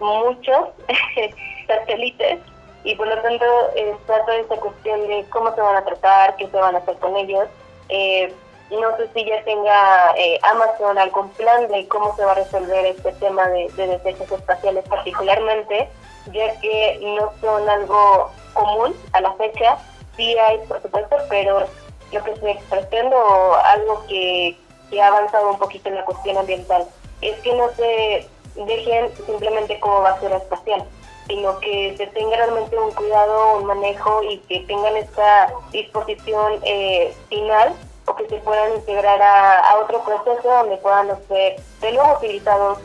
muchos 0.00 0.70
satélites. 1.68 2.40
Y 2.82 2.96
por 2.96 3.06
lo 3.06 3.20
tanto 3.22 3.44
está 3.76 4.24
toda 4.24 4.36
esta 4.38 4.56
cuestión 4.56 5.06
de 5.06 5.24
cómo 5.30 5.54
se 5.54 5.60
van 5.60 5.76
a 5.76 5.84
tratar, 5.84 6.36
qué 6.36 6.48
se 6.48 6.56
van 6.56 6.74
a 6.74 6.78
hacer 6.78 6.96
con 6.96 7.16
ellos. 7.16 7.46
Eh, 7.90 8.32
no 8.70 8.96
sé 8.96 9.08
si 9.14 9.24
ya 9.24 9.42
tenga 9.44 10.12
eh, 10.16 10.40
Amazon 10.42 10.98
algún 10.98 11.28
plan 11.30 11.68
de 11.68 11.86
cómo 11.86 12.16
se 12.16 12.24
va 12.24 12.32
a 12.32 12.36
resolver 12.36 12.86
este 12.86 13.12
tema 13.12 13.46
de 13.48 13.70
desechos 13.76 14.30
espaciales 14.32 14.84
particularmente, 14.88 15.88
ya 16.32 16.58
que 16.60 16.98
no 17.02 17.32
son 17.40 17.68
algo 17.68 18.30
común 18.54 18.94
a 19.12 19.20
la 19.20 19.32
fecha. 19.34 19.78
Sí 20.16 20.36
hay, 20.36 20.58
por 20.66 20.82
supuesto, 20.82 21.16
pero 21.28 21.66
lo 22.12 22.24
que 22.24 22.36
se 22.36 22.60
pretende 22.68 23.14
o 23.14 23.54
algo 23.54 24.04
que, 24.08 24.56
que 24.90 25.00
ha 25.00 25.08
avanzado 25.08 25.50
un 25.50 25.58
poquito 25.58 25.88
en 25.88 25.96
la 25.96 26.04
cuestión 26.04 26.36
ambiental 26.36 26.86
es 27.20 27.38
que 27.40 27.52
no 27.54 27.68
se 27.70 28.28
dejen 28.54 29.10
simplemente 29.26 29.78
como 29.80 30.02
basura 30.02 30.38
espacial 30.38 30.84
sino 31.28 31.58
que 31.60 31.94
se 31.96 32.06
tenga 32.08 32.36
realmente 32.36 32.76
un 32.78 32.90
cuidado, 32.92 33.58
un 33.58 33.66
manejo 33.66 34.22
y 34.22 34.38
que 34.48 34.60
tengan 34.60 34.96
esta 34.96 35.52
disposición 35.70 36.54
eh, 36.64 37.14
final 37.28 37.74
o 38.06 38.16
que 38.16 38.26
se 38.28 38.36
puedan 38.38 38.74
integrar 38.76 39.20
a, 39.20 39.78
otro 39.82 40.02
proceso 40.02 40.48
donde 40.48 40.78
puedan 40.78 41.08
ser 41.28 41.60
de 41.80 41.92
nuevo 41.92 42.16
utilizados 42.16 42.78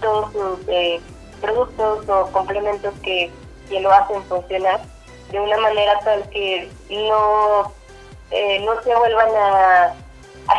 todos 0.00 0.32
sus 0.32 0.68
eh, 0.68 1.00
productos 1.40 2.08
o 2.08 2.32
complementos 2.32 2.94
que, 3.02 3.30
que, 3.68 3.80
lo 3.80 3.90
hacen 3.90 4.22
funcionar 4.24 4.80
de 5.30 5.40
una 5.40 5.56
manera 5.58 5.98
tal 6.00 6.28
que 6.30 6.70
no, 6.90 7.72
eh, 8.30 8.60
no 8.60 8.82
se 8.82 8.94
vuelvan 8.94 9.28
a, 9.34 9.94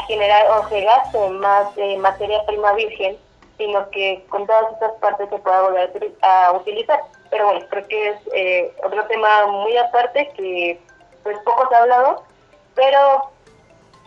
generar 0.08 0.46
o 0.52 0.70
se 0.70 0.82
gasten 0.82 1.39
más 1.39 1.68
materia 2.00 2.46
prima 2.46 2.74
virgen, 2.74 3.18
sino 3.58 3.89
que 3.89 4.24
con 4.30 4.46
todas 4.46 4.74
estas 4.74 4.92
partes 5.00 5.30
se 5.30 5.38
pueda 5.39 5.62
volver 5.63 6.13
a 6.22 6.52
utilizar. 6.52 7.02
Pero 7.32 7.46
bueno, 7.46 7.65
creo 7.70 7.88
que 7.88 8.10
es 8.10 8.18
eh, 8.34 8.74
otro 8.84 9.04
tema 9.06 9.48
muy 9.48 9.76
aparte 9.78 10.32
que 10.36 10.80
pues 11.24 11.38
poco 11.39 11.68
se 11.70 11.76
ha 11.76 11.80
hablado, 11.80 12.24
pero 12.76 13.32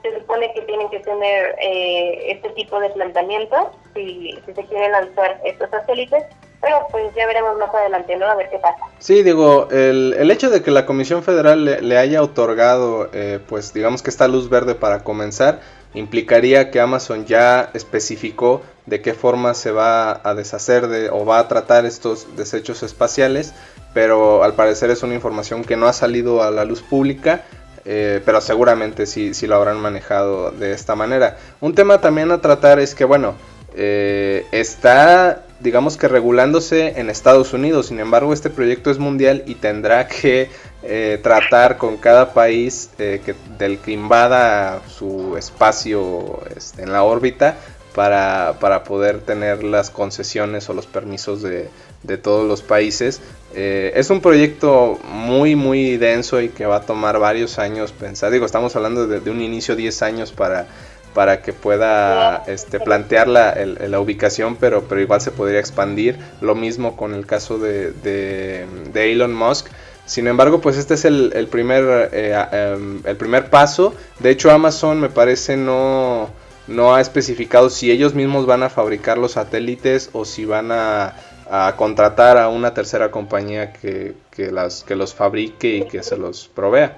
se 0.02 0.18
supone 0.20 0.52
que 0.54 0.62
tienen 0.62 0.88
que 0.90 1.00
tener 1.00 1.56
eh, 1.60 2.32
este 2.32 2.50
tipo 2.50 2.78
de 2.80 2.90
planteamiento 2.90 3.70
si, 3.94 4.38
si 4.44 4.54
se 4.54 4.64
quieren 4.66 4.92
lanzar 4.92 5.40
estos 5.44 5.70
satélites 5.70 6.24
pero 6.62 6.86
pues 6.92 7.12
ya 7.14 7.26
veremos 7.26 7.58
más 7.58 7.74
adelante, 7.74 8.16
¿no? 8.16 8.26
A 8.26 8.36
ver 8.36 8.48
qué 8.48 8.58
pasa. 8.58 8.78
Sí, 9.00 9.24
digo, 9.24 9.68
el, 9.72 10.14
el 10.16 10.30
hecho 10.30 10.48
de 10.48 10.62
que 10.62 10.70
la 10.70 10.86
Comisión 10.86 11.24
Federal 11.24 11.64
le, 11.64 11.98
haya 11.98 12.22
otorgado, 12.22 13.10
eh, 13.12 13.40
pues 13.48 13.74
digamos 13.74 14.02
que 14.02 14.10
esta 14.10 14.28
luz 14.28 14.48
verde 14.48 14.76
para 14.76 15.02
comenzar, 15.02 15.60
implicaría 15.92 16.70
que 16.70 16.80
Amazon 16.80 17.26
ya 17.26 17.68
especificó 17.74 18.62
de 18.86 19.02
qué 19.02 19.12
forma 19.12 19.54
se 19.54 19.72
va 19.72 20.20
a 20.22 20.34
deshacer 20.34 20.86
de 20.86 21.10
o 21.10 21.26
va 21.26 21.40
a 21.40 21.48
tratar 21.48 21.84
estos 21.84 22.36
desechos 22.36 22.84
espaciales, 22.84 23.52
pero 23.92 24.44
al 24.44 24.54
parecer 24.54 24.90
es 24.90 25.02
una 25.02 25.14
información 25.14 25.64
que 25.64 25.76
no 25.76 25.86
ha 25.86 25.92
salido 25.92 26.44
a 26.44 26.52
la 26.52 26.64
luz 26.64 26.80
pública. 26.80 27.42
Eh, 27.84 28.22
pero 28.24 28.40
seguramente 28.40 29.06
sí, 29.06 29.34
sí 29.34 29.48
lo 29.48 29.56
habrán 29.56 29.78
manejado 29.78 30.52
de 30.52 30.72
esta 30.72 30.94
manera. 30.94 31.38
Un 31.60 31.74
tema 31.74 32.00
también 32.00 32.30
a 32.30 32.40
tratar 32.40 32.78
es 32.78 32.94
que, 32.94 33.04
bueno, 33.04 33.34
eh, 33.74 34.46
está 34.52 35.42
digamos 35.62 35.96
que 35.96 36.08
regulándose 36.08 37.00
en 37.00 37.10
Estados 37.10 37.52
Unidos. 37.52 37.86
Sin 37.86 38.00
embargo, 38.00 38.32
este 38.32 38.50
proyecto 38.50 38.90
es 38.90 38.98
mundial 38.98 39.44
y 39.46 39.54
tendrá 39.54 40.08
que 40.08 40.50
eh, 40.82 41.20
tratar 41.22 41.78
con 41.78 41.96
cada 41.96 42.34
país 42.34 42.90
eh, 42.98 43.20
que, 43.24 43.34
del 43.58 43.78
que 43.78 43.92
invada 43.92 44.82
su 44.88 45.36
espacio 45.36 46.40
este, 46.56 46.82
en 46.82 46.92
la 46.92 47.04
órbita 47.04 47.56
para, 47.94 48.56
para, 48.58 48.84
poder 48.84 49.20
tener 49.20 49.62
las 49.62 49.90
concesiones 49.90 50.68
o 50.68 50.74
los 50.74 50.86
permisos 50.86 51.42
de, 51.42 51.68
de 52.02 52.18
todos 52.18 52.46
los 52.46 52.62
países. 52.62 53.20
Eh, 53.54 53.92
es 53.94 54.10
un 54.10 54.20
proyecto 54.20 54.98
muy, 55.04 55.56
muy 55.56 55.96
denso 55.96 56.40
y 56.40 56.48
que 56.48 56.66
va 56.66 56.76
a 56.76 56.80
tomar 56.82 57.18
varios 57.18 57.58
años 57.58 57.92
pensar. 57.92 58.30
Digo, 58.32 58.46
estamos 58.46 58.74
hablando 58.76 59.06
de, 59.06 59.30
un 59.30 59.40
inicio 59.40 59.76
10 59.76 60.02
años 60.02 60.32
para 60.32 60.66
para 61.14 61.42
que 61.42 61.52
pueda 61.52 62.44
este, 62.46 62.80
plantear 62.80 63.28
la, 63.28 63.54
la, 63.54 64.00
ubicación, 64.00 64.56
pero, 64.56 64.84
pero 64.88 65.00
igual 65.00 65.20
se 65.20 65.30
podría 65.30 65.60
expandir. 65.60 66.18
Lo 66.40 66.54
mismo 66.54 66.96
con 66.96 67.14
el 67.14 67.26
caso 67.26 67.58
de, 67.58 67.92
de, 67.92 69.12
Elon 69.12 69.34
Musk. 69.34 69.68
Sin 70.06 70.26
embargo, 70.26 70.60
pues 70.60 70.76
este 70.78 70.94
es 70.94 71.04
el, 71.04 71.32
el 71.34 71.46
primer, 71.48 72.10
eh, 72.12 72.34
em, 72.52 73.00
el 73.04 73.16
primer 73.16 73.50
paso. 73.50 73.94
De 74.18 74.30
hecho, 74.30 74.50
Amazon 74.50 75.00
me 75.00 75.08
parece 75.08 75.56
no, 75.56 76.30
no 76.66 76.94
ha 76.94 77.00
especificado 77.00 77.70
si 77.70 77.90
ellos 77.90 78.14
mismos 78.14 78.46
van 78.46 78.62
a 78.62 78.70
fabricar 78.70 79.18
los 79.18 79.32
satélites 79.32 80.10
o 80.12 80.24
si 80.24 80.44
van 80.44 80.72
a, 80.72 81.14
a 81.50 81.74
contratar 81.76 82.38
a 82.38 82.48
una 82.48 82.74
tercera 82.74 83.10
compañía 83.10 83.72
que, 83.72 84.14
que, 84.30 84.50
las, 84.50 84.82
que 84.82 84.96
los 84.96 85.14
fabrique 85.14 85.68
y 85.68 85.86
que 85.86 86.02
se 86.02 86.16
los 86.16 86.48
provea. 86.48 86.96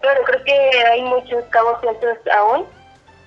Claro, 0.00 0.20
creo 0.24 0.44
que 0.44 0.52
hay 0.92 1.02
muchos 1.02 1.44
cabos 1.50 1.80
sueltos 1.80 2.18
aún 2.32 2.66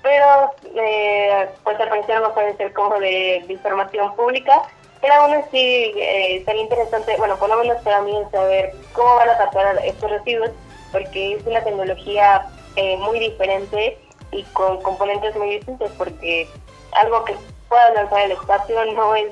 pero 0.02 0.52
eh, 0.76 1.50
pues 1.64 1.80
al 1.80 1.90
parecer 1.90 2.22
no 2.22 2.34
puede 2.34 2.56
ser 2.58 2.74
como 2.74 3.00
de, 3.00 3.46
información 3.48 4.16
pública. 4.16 4.64
Pero 5.02 5.14
aún 5.14 5.34
así 5.34 5.94
eh, 5.96 6.44
sería 6.46 6.62
interesante, 6.62 7.16
bueno, 7.18 7.38
por 7.38 7.48
lo 7.48 7.58
menos 7.58 7.82
para 7.84 8.02
mí, 8.02 8.14
saber 8.32 8.74
cómo 8.92 9.16
van 9.16 9.30
a 9.30 9.38
tratar 9.38 9.80
estos 9.86 10.12
residuos, 10.12 10.52
porque 10.92 11.36
es 11.36 11.46
una 11.46 11.64
tecnología 11.64 12.46
eh, 12.76 12.98
muy 12.98 13.20
diferente 13.20 13.98
y 14.32 14.44
con 14.52 14.82
componentes 14.82 15.36
muy 15.38 15.52
distintos, 15.52 15.90
porque 15.98 16.50
algo 16.92 17.24
que 17.24 17.36
pueda 17.70 17.94
lanzar 17.94 18.22
el 18.24 18.34
espacio 18.34 18.84
no 18.94 19.16
es 19.16 19.32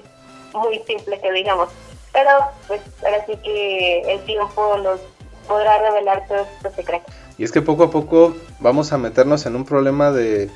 muy 0.54 0.80
simple 0.80 1.20
que 1.20 1.32
digamos. 1.34 1.70
Pero 2.14 2.30
pues 2.68 2.82
ahora 3.04 3.26
sí 3.26 3.36
que 3.44 4.02
el 4.02 4.24
tiempo 4.24 4.78
nos 4.78 5.02
podrá 5.48 5.80
revelar 5.80 6.26
todos 6.28 6.48
estos 6.48 6.74
secretos. 6.76 7.14
Y 7.38 7.44
es 7.44 7.52
que 7.52 7.62
poco 7.62 7.84
a 7.84 7.92
poco 7.92 8.36
vamos 8.60 8.92
a 8.94 8.98
meternos 8.98 9.46
en 9.46 9.56
un 9.56 9.66
problema 9.66 10.12
de, 10.12 10.50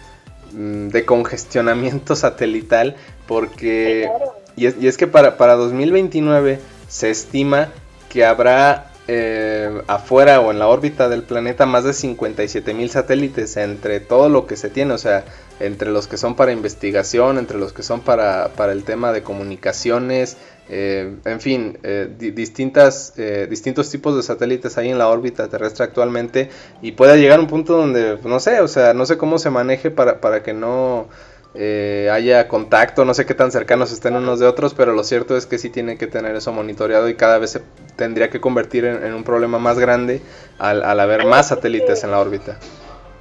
mm, 0.54 0.88
de 0.90 1.06
congestionamiento 1.06 2.16
satelital 2.16 2.96
porque... 3.28 4.10
Y, 4.58 4.66
es, 4.66 4.76
y 4.82 4.88
es, 4.88 4.98
que 4.98 5.08
para, 5.08 5.38
para 5.38 5.56
2029 5.56 6.60
se 6.90 7.10
estima 7.10 7.70
que 8.10 8.26
habrá 8.26 8.91
eh, 9.14 9.82
afuera 9.88 10.40
o 10.40 10.52
en 10.52 10.60
la 10.60 10.70
órbita 10.70 11.10
del 11.10 11.24
planeta 11.24 11.66
más 11.66 11.84
de 11.84 11.92
57 11.92 12.74
mil 12.74 12.90
satélites 12.90 13.58
entre 13.58 14.00
todo 14.00 14.30
lo 14.30 14.48
que 14.48 14.56
se 14.56 14.70
tiene, 14.70 14.94
o 14.94 14.98
sea, 14.98 15.26
entre 15.60 15.92
los 15.92 16.08
que 16.08 16.16
son 16.16 16.38
para 16.38 16.54
investigación, 16.54 17.38
entre 17.38 17.58
los 17.58 17.74
que 17.74 17.84
son 17.84 18.00
para, 18.00 18.54
para 18.56 18.72
el 18.72 18.86
tema 18.86 19.12
de 19.12 19.22
comunicaciones, 19.22 20.38
eh, 20.70 21.14
en 21.26 21.42
fin, 21.42 21.78
eh, 21.84 22.08
distintas, 22.18 23.14
eh, 23.18 23.48
distintos 23.50 23.90
tipos 23.90 24.16
de 24.16 24.24
satélites 24.24 24.78
hay 24.78 24.88
en 24.88 24.98
la 24.98 25.10
órbita 25.10 25.50
terrestre 25.50 25.84
actualmente 25.84 26.50
y 26.82 26.94
puede 26.94 27.20
llegar 27.20 27.40
a 27.40 27.42
un 27.42 27.48
punto 27.48 27.76
donde, 27.76 28.18
no 28.24 28.40
sé, 28.40 28.62
o 28.62 28.70
sea, 28.70 28.94
no 28.94 29.06
sé 29.06 29.18
cómo 29.18 29.40
se 29.40 29.50
maneje 29.50 29.92
para, 29.92 30.22
para 30.22 30.42
que 30.42 30.54
no 30.54 31.10
haya 31.54 32.48
contacto, 32.48 33.04
no 33.04 33.14
sé 33.14 33.26
qué 33.26 33.34
tan 33.34 33.52
cercanos 33.52 33.92
estén 33.92 34.16
unos 34.16 34.40
de 34.40 34.48
otros, 34.48 34.74
pero 34.74 34.94
lo 34.94 35.04
cierto 35.04 35.36
es 35.36 35.46
que 35.46 35.58
sí 35.58 35.70
tiene 35.70 35.98
que 35.98 36.08
tener 36.08 36.36
eso 36.36 36.52
monitoreado 36.54 37.10
y 37.10 37.16
cada 37.16 37.38
vez 37.40 37.52
se 37.52 37.62
tendría 37.98 38.30
que 38.30 38.40
convertir 38.40 38.86
en, 38.86 39.14
un 39.14 39.24
problema 39.24 39.60
más 39.60 39.78
grande 39.78 40.22
al, 40.60 40.84
al 40.84 41.00
haber 41.00 41.26
más 41.26 41.50
satélites 41.50 42.04
en 42.04 42.12
la 42.12 42.20
órbita. 42.20 42.58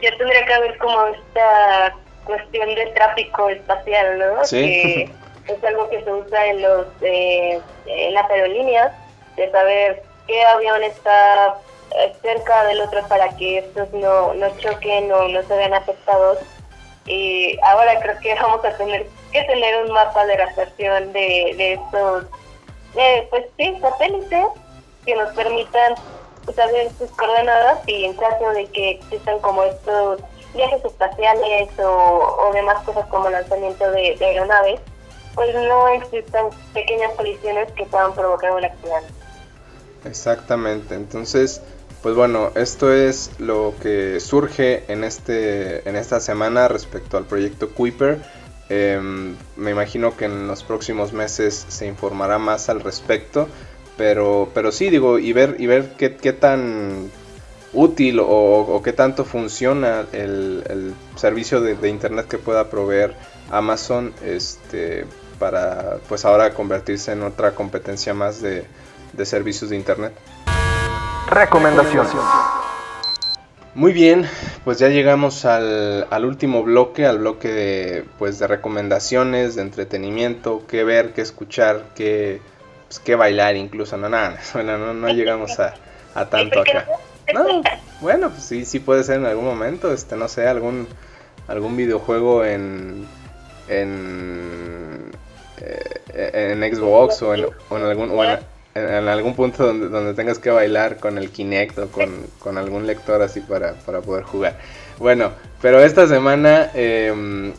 Ya 0.01 0.17
tendría 0.17 0.45
que 0.47 0.53
haber 0.55 0.79
como 0.79 1.07
esta 1.07 1.97
cuestión 2.25 2.75
de 2.75 2.87
tráfico 2.95 3.49
espacial, 3.51 4.19
¿no? 4.19 4.45
Sí. 4.45 5.11
es 5.47 5.65
algo 5.65 5.89
que 5.91 6.03
se 6.03 6.13
usa 6.13 6.47
en 6.47 6.63
los 6.63 6.87
eh, 7.03 7.61
en 7.87 8.15
las 8.15 8.31
aerolíneas 8.31 8.93
de 9.37 9.51
saber 9.51 10.03
qué 10.27 10.43
avión 10.45 10.83
está 10.83 11.59
eh, 11.97 12.13
cerca 12.23 12.65
del 12.65 12.81
otro 12.83 13.07
para 13.09 13.29
que 13.37 13.59
estos 13.59 13.93
no, 13.93 14.35
no 14.35 14.57
choquen 14.59 15.11
o 15.13 15.29
no 15.29 15.43
se 15.43 15.57
vean 15.57 15.75
afectados 15.75 16.39
y 17.11 17.59
ahora 17.65 18.01
creo 18.01 18.19
que 18.21 18.35
vamos 18.35 18.65
a 18.65 18.77
tener 18.77 19.07
que 19.33 19.43
tener 19.43 19.85
un 19.85 19.93
mapa 19.93 20.25
de 20.27 20.37
recepción 20.37 21.13
de, 21.13 21.55
de 21.57 21.73
estos 21.75 22.25
eh, 22.97 23.27
pues 23.31 23.47
sí 23.57 23.77
satélites 23.81 24.47
que 25.05 25.15
nos 25.17 25.35
permitan 25.35 25.95
saber 26.55 26.91
sus 26.99 27.11
coordenadas 27.11 27.81
y 27.87 28.05
en 28.05 28.15
caso 28.15 28.51
de 28.51 28.67
que 28.67 28.91
existan 28.91 29.39
como 29.41 29.63
estos 29.65 30.21
viajes 30.55 30.85
espaciales 30.85 31.69
o, 31.79 32.51
demás 32.53 32.83
cosas 32.85 33.07
como 33.07 33.31
lanzamiento 33.31 33.91
de 33.93 34.17
aeronaves 34.21 34.81
pues 35.35 35.55
no 35.55 35.89
existen 35.89 36.47
pequeñas 36.75 37.13
colisiones 37.15 37.71
que 37.73 37.85
puedan 37.87 38.13
provocar 38.15 38.53
un 38.53 38.65
accidente. 38.65 39.13
Exactamente, 40.05 40.95
entonces 40.95 41.63
pues 42.03 42.15
bueno, 42.15 42.51
esto 42.55 42.93
es 42.93 43.31
lo 43.39 43.75
que 43.83 44.21
surge 44.21 44.85
en, 44.91 45.05
este, 45.05 45.87
en 45.89 45.97
esta 45.97 46.19
semana 46.19 46.67
respecto 46.67 47.19
al 47.19 47.27
proyecto 47.27 47.71
Kuiper. 47.71 48.19
Em, 48.71 49.37
me 49.57 49.73
imagino 49.73 50.17
que 50.17 50.25
en 50.25 50.47
los 50.47 50.63
próximos 50.63 51.13
meses 51.13 51.67
se 51.69 51.87
informará 51.87 52.39
más 52.39 52.71
al 52.71 52.81
respecto. 52.81 53.49
Pero, 53.99 54.49
pero 54.55 54.73
sí, 54.73 54.89
digo, 54.89 55.19
y 55.19 55.35
ver, 55.35 55.57
y 55.59 55.67
ver 55.67 55.91
qué, 55.99 56.33
tan 56.33 57.11
útil 57.75 58.19
o, 58.23 58.81
qué 58.83 58.95
tanto 58.95 59.27
funciona 59.27 60.07
el, 60.13 60.95
servicio 61.17 61.61
de, 61.61 61.87
internet 61.87 62.27
que 62.27 62.39
pueda 62.39 62.71
proveer 62.71 63.15
Amazon 63.51 64.15
este, 64.25 65.05
para 65.39 65.99
pues 66.09 66.25
ahora 66.25 66.55
convertirse 66.55 67.13
en 67.13 67.25
otra 67.25 67.55
competencia 67.55 68.15
más 68.15 68.41
de 68.41 68.65
servicios 69.27 69.69
de 69.69 69.77
internet. 69.77 70.15
Recomendaciones. 71.31 72.13
Muy 73.75 73.93
bien, 73.93 74.29
pues 74.65 74.81
ya 74.81 74.89
llegamos 74.89 75.45
al, 75.45 76.07
al, 76.11 76.25
último 76.25 76.65
bloque, 76.65 77.07
al 77.07 77.19
bloque 77.19 77.49
de, 77.49 78.05
pues, 78.19 78.41
de 78.41 78.49
recomendaciones, 78.49 79.55
de 79.55 79.63
entretenimiento, 79.63 80.65
qué 80.67 80.83
ver, 80.83 81.13
qué 81.13 81.21
escuchar, 81.21 81.85
qué, 81.95 82.41
pues, 82.89 82.99
qué 82.99 83.15
bailar 83.15 83.55
incluso. 83.55 83.97
No, 83.97 84.09
nada, 84.09 84.39
bueno, 84.55 84.77
no, 84.77 84.93
no 84.93 85.09
llegamos 85.11 85.61
a, 85.61 85.75
a 86.15 86.29
tanto 86.29 86.61
acá. 86.61 86.87
No, 87.33 87.63
bueno, 88.01 88.31
pues 88.31 88.43
sí, 88.43 88.65
sí 88.65 88.81
puede 88.81 89.05
ser 89.05 89.19
en 89.19 89.27
algún 89.27 89.45
momento, 89.45 89.93
este, 89.93 90.17
no 90.17 90.27
sé, 90.27 90.49
algún, 90.49 90.89
algún 91.47 91.77
videojuego 91.77 92.45
en, 92.45 93.07
en, 93.69 95.13
eh, 95.61 96.59
en 96.61 96.75
Xbox 96.75 97.23
o 97.23 97.35
en, 97.35 97.47
o 97.69 97.77
en 97.77 97.85
algún, 97.85 98.11
o 98.11 98.25
en, 98.25 98.41
en 98.75 99.09
algún 99.09 99.35
punto 99.35 99.67
donde, 99.67 99.89
donde 99.89 100.15
tengas 100.15 100.39
que 100.39 100.51
bailar 100.51 100.99
con 100.99 101.19
el 101.19 101.31
Kinect 101.31 101.79
o 101.79 101.89
con, 101.89 102.59
algún 102.59 102.87
lector 102.87 103.21
así 103.23 103.41
para, 103.41 103.75
poder 103.75 104.25
jugar. 104.25 104.59
Bueno, 104.99 105.33
pero 105.61 105.81
esta 105.81 106.07
semana 106.07 106.71
em, 106.75 107.53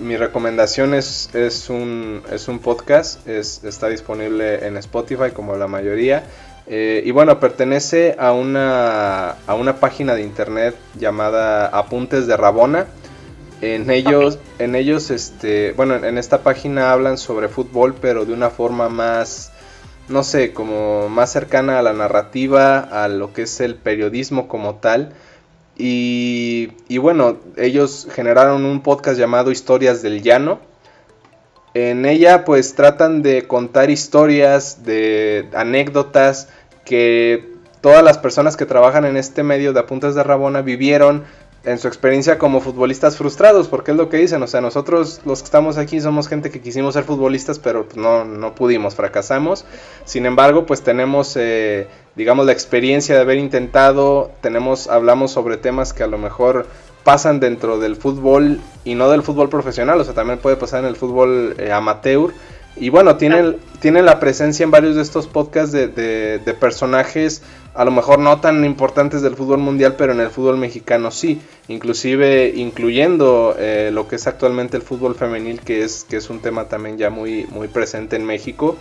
mi 0.00 0.16
recomendación 0.16 0.94
es, 0.94 1.34
es, 1.34 1.70
un, 1.70 2.22
es 2.30 2.48
un 2.48 2.58
podcast, 2.58 3.26
es, 3.26 3.64
está 3.64 3.88
disponible 3.88 4.66
en 4.66 4.76
Spotify 4.76 5.30
como 5.32 5.56
la 5.56 5.66
mayoría. 5.66 6.24
Eh, 6.66 7.02
y 7.04 7.10
bueno, 7.10 7.40
pertenece 7.40 8.14
a 8.18 8.32
una, 8.32 9.30
a 9.30 9.54
una 9.54 9.76
página 9.76 10.14
de 10.14 10.22
internet 10.22 10.76
llamada 10.98 11.66
Apuntes 11.66 12.26
de 12.26 12.36
Rabona. 12.36 12.86
En 13.60 13.90
ellos, 13.90 14.38
en 14.58 14.74
ellos, 14.74 15.10
este, 15.10 15.72
bueno, 15.72 15.96
en 15.96 16.16
esta 16.16 16.42
página 16.42 16.92
hablan 16.92 17.18
sobre 17.18 17.48
fútbol, 17.48 17.94
pero 18.00 18.24
de 18.24 18.32
una 18.32 18.50
forma 18.50 18.88
más 18.88 19.52
no 20.10 20.22
sé, 20.24 20.52
como 20.52 21.08
más 21.08 21.32
cercana 21.32 21.78
a 21.78 21.82
la 21.82 21.92
narrativa, 21.92 22.78
a 22.78 23.08
lo 23.08 23.32
que 23.32 23.42
es 23.42 23.60
el 23.60 23.76
periodismo 23.76 24.48
como 24.48 24.76
tal. 24.76 25.12
Y, 25.76 26.72
y, 26.88 26.98
bueno, 26.98 27.38
ellos 27.56 28.06
generaron 28.12 28.64
un 28.64 28.82
podcast 28.82 29.18
llamado 29.18 29.50
Historias 29.50 30.02
del 30.02 30.22
Llano. 30.22 30.60
En 31.72 32.04
ella 32.04 32.44
pues 32.44 32.74
tratan 32.74 33.22
de 33.22 33.46
contar 33.46 33.90
historias, 33.90 34.84
de 34.84 35.48
anécdotas 35.54 36.48
que 36.84 37.48
todas 37.80 38.02
las 38.02 38.18
personas 38.18 38.56
que 38.56 38.66
trabajan 38.66 39.04
en 39.04 39.16
este 39.16 39.42
medio 39.42 39.72
de 39.72 39.80
Apuntes 39.80 40.14
de 40.14 40.22
Rabona 40.24 40.62
vivieron 40.62 41.24
en 41.64 41.78
su 41.78 41.88
experiencia 41.88 42.38
como 42.38 42.60
futbolistas 42.60 43.16
frustrados, 43.16 43.68
porque 43.68 43.90
es 43.90 43.96
lo 43.96 44.08
que 44.08 44.16
dicen, 44.16 44.42
o 44.42 44.46
sea, 44.46 44.60
nosotros 44.60 45.20
los 45.26 45.40
que 45.40 45.44
estamos 45.44 45.76
aquí 45.76 46.00
somos 46.00 46.26
gente 46.26 46.50
que 46.50 46.60
quisimos 46.60 46.94
ser 46.94 47.04
futbolistas, 47.04 47.58
pero 47.58 47.84
pues, 47.84 47.96
no, 47.96 48.24
no 48.24 48.54
pudimos, 48.54 48.94
fracasamos. 48.94 49.66
Sin 50.04 50.24
embargo, 50.24 50.64
pues 50.64 50.82
tenemos, 50.82 51.36
eh, 51.36 51.86
digamos, 52.16 52.46
la 52.46 52.52
experiencia 52.52 53.14
de 53.14 53.20
haber 53.20 53.38
intentado, 53.38 54.30
tenemos, 54.40 54.88
hablamos 54.88 55.32
sobre 55.32 55.58
temas 55.58 55.92
que 55.92 56.02
a 56.02 56.06
lo 56.06 56.16
mejor 56.16 56.66
pasan 57.04 57.40
dentro 57.40 57.78
del 57.78 57.96
fútbol 57.96 58.60
y 58.84 58.94
no 58.94 59.10
del 59.10 59.22
fútbol 59.22 59.48
profesional, 59.48 60.00
o 60.00 60.04
sea, 60.04 60.14
también 60.14 60.38
puede 60.38 60.56
pasar 60.56 60.80
en 60.80 60.86
el 60.86 60.96
fútbol 60.96 61.54
eh, 61.58 61.72
amateur. 61.72 62.32
Y 62.76 62.88
bueno, 62.88 63.16
tienen, 63.16 63.56
tienen 63.80 64.06
la 64.06 64.20
presencia 64.20 64.64
en 64.64 64.70
varios 64.70 64.96
de 64.96 65.02
estos 65.02 65.26
podcasts 65.26 65.72
de, 65.72 65.88
de, 65.88 66.38
de 66.38 66.54
personajes 66.54 67.42
a 67.74 67.84
lo 67.84 67.90
mejor 67.90 68.18
no 68.18 68.40
tan 68.40 68.64
importantes 68.64 69.22
del 69.22 69.36
fútbol 69.36 69.58
mundial, 69.58 69.94
pero 69.96 70.12
en 70.12 70.20
el 70.20 70.30
fútbol 70.30 70.56
mexicano 70.56 71.10
sí, 71.10 71.40
inclusive 71.68 72.52
incluyendo 72.56 73.54
eh, 73.58 73.90
lo 73.92 74.08
que 74.08 74.16
es 74.16 74.26
actualmente 74.26 74.76
el 74.76 74.82
fútbol 74.82 75.14
femenil, 75.14 75.60
que 75.60 75.84
es, 75.84 76.04
que 76.08 76.16
es 76.16 76.30
un 76.30 76.40
tema 76.40 76.64
también 76.64 76.98
ya 76.98 77.10
muy, 77.10 77.46
muy 77.50 77.68
presente 77.68 78.16
en 78.16 78.24
México. 78.24 78.76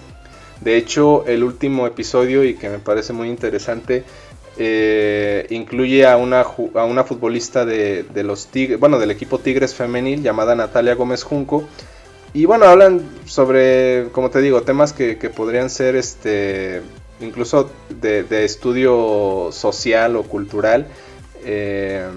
De 0.61 0.75
hecho, 0.75 1.23
el 1.27 1.43
último 1.43 1.87
episodio, 1.87 2.43
y 2.43 2.55
que 2.55 2.69
me 2.69 2.79
parece 2.79 3.13
muy 3.13 3.29
interesante, 3.29 4.03
eh, 4.57 5.45
incluye 5.51 6.05
a 6.05 6.17
una, 6.17 6.41
a 6.41 6.83
una 6.83 7.03
futbolista 7.03 7.65
de, 7.65 8.03
de, 8.03 8.23
los 8.23 8.47
tigres, 8.47 8.79
bueno, 8.79 8.99
del 8.99 9.11
equipo 9.11 9.39
Tigres 9.39 9.73
femenil 9.73 10.21
llamada 10.21 10.55
Natalia 10.55 10.95
Gómez 10.95 11.23
Junco. 11.23 11.69
Y 12.33 12.45
bueno, 12.45 12.65
hablan 12.65 13.01
sobre, 13.25 14.09
como 14.11 14.29
te 14.29 14.41
digo, 14.41 14.61
temas 14.61 14.93
que, 14.93 15.17
que 15.17 15.29
podrían 15.29 15.69
ser 15.69 15.95
este 15.95 16.81
incluso 17.21 17.69
de, 17.89 18.45
estudio 18.45 19.49
social 19.51 20.15
o 20.15 20.23
cultural. 20.23 20.87
Eh, 21.43 22.07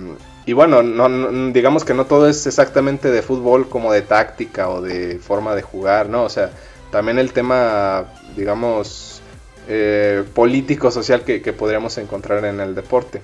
y 0.45 0.53
bueno, 0.53 0.83
no, 0.83 1.53
digamos 1.53 1.85
que 1.85 1.95
no 1.95 2.07
todo 2.07 2.29
es 2.29 2.47
exactamente 2.47 3.11
de 3.11 3.23
fútbol 3.23 3.69
como 3.69 3.93
de 3.93 4.03
táctica 4.03 4.69
o 4.69 4.83
de 4.83 5.19
forma 5.19 5.55
de 5.55 5.63
jugar, 5.63 6.09
¿no? 6.09 6.25
O 6.25 6.29
sea, 6.29 6.51
también 6.91 7.19
el 7.19 7.33
tema, 7.33 8.07
digamos, 8.37 9.23
eh, 9.69 10.25
político, 10.35 10.91
social 10.91 11.23
que, 11.23 11.41
podríamos 11.53 11.97
encontrar 11.99 12.45
en 12.45 12.61
el 12.61 12.75
deporte. 12.75 13.23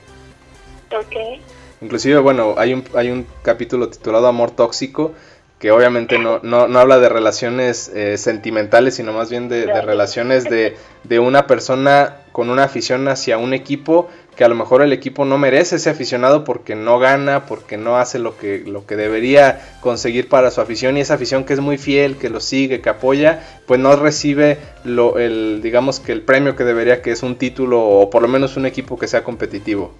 Ok. 0.96 1.42
Inclusive, 1.80 2.18
bueno, 2.18 2.54
hay 2.56 2.72
un, 2.74 2.84
hay 2.94 3.10
un 3.10 3.26
capítulo 3.42 3.88
titulado 3.88 4.26
Amor 4.26 4.52
Tóxico, 4.52 5.12
que 5.58 5.72
obviamente 5.72 6.18
no, 6.18 6.38
no, 6.42 6.68
no 6.68 6.78
habla 6.78 6.98
de 6.98 7.08
relaciones 7.08 7.88
eh, 7.88 8.16
sentimentales, 8.16 8.94
sino 8.94 9.12
más 9.12 9.28
bien 9.28 9.48
de, 9.48 9.66
relaciones 9.82 10.44
de, 10.44 10.76
de, 11.02 11.18
una 11.18 11.48
persona 11.48 12.18
con 12.30 12.48
una 12.48 12.64
afición 12.64 13.08
hacia 13.08 13.38
un 13.38 13.54
equipo 13.54 14.08
que 14.36 14.44
a 14.44 14.48
lo 14.48 14.54
mejor 14.54 14.82
el 14.82 14.92
equipo 14.92 15.24
no 15.24 15.36
merece 15.36 15.76
ese 15.76 15.90
aficionado 15.90 16.44
porque 16.44 16.76
no 16.76 17.00
gana, 17.00 17.44
porque 17.46 17.76
no 17.76 17.96
hace 17.96 18.20
lo 18.20 18.38
que, 18.38 18.60
lo 18.60 18.86
que 18.86 18.94
debería 18.94 19.60
conseguir 19.80 20.28
para 20.28 20.52
su 20.52 20.60
afición 20.60 20.96
y 20.96 21.00
esa 21.00 21.14
afición 21.14 21.42
que 21.42 21.54
es 21.54 21.60
muy 21.60 21.76
fiel, 21.76 22.18
que 22.18 22.30
lo 22.30 22.38
sigue, 22.38 22.80
que 22.80 22.88
apoya, 22.88 23.42
pues 23.66 23.80
no 23.80 23.96
recibe 23.96 24.58
lo, 24.84 25.18
el, 25.18 25.60
digamos 25.60 25.98
que 25.98 26.12
el 26.12 26.22
premio 26.22 26.54
que 26.54 26.62
debería, 26.62 27.02
que 27.02 27.10
es 27.10 27.24
un 27.24 27.36
título 27.36 27.84
o 27.84 28.10
por 28.10 28.22
lo 28.22 28.28
menos 28.28 28.56
un 28.56 28.66
equipo 28.66 28.96
que 28.96 29.08
sea 29.08 29.24
competitivo. 29.24 29.90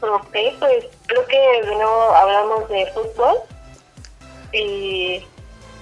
Ok, 0.00 0.36
pues 0.60 0.84
creo 1.06 1.26
que 1.26 1.66
de 1.66 1.74
nuevo 1.74 2.14
hablamos 2.14 2.68
de 2.68 2.86
fútbol 2.92 3.38
y, 4.54 5.22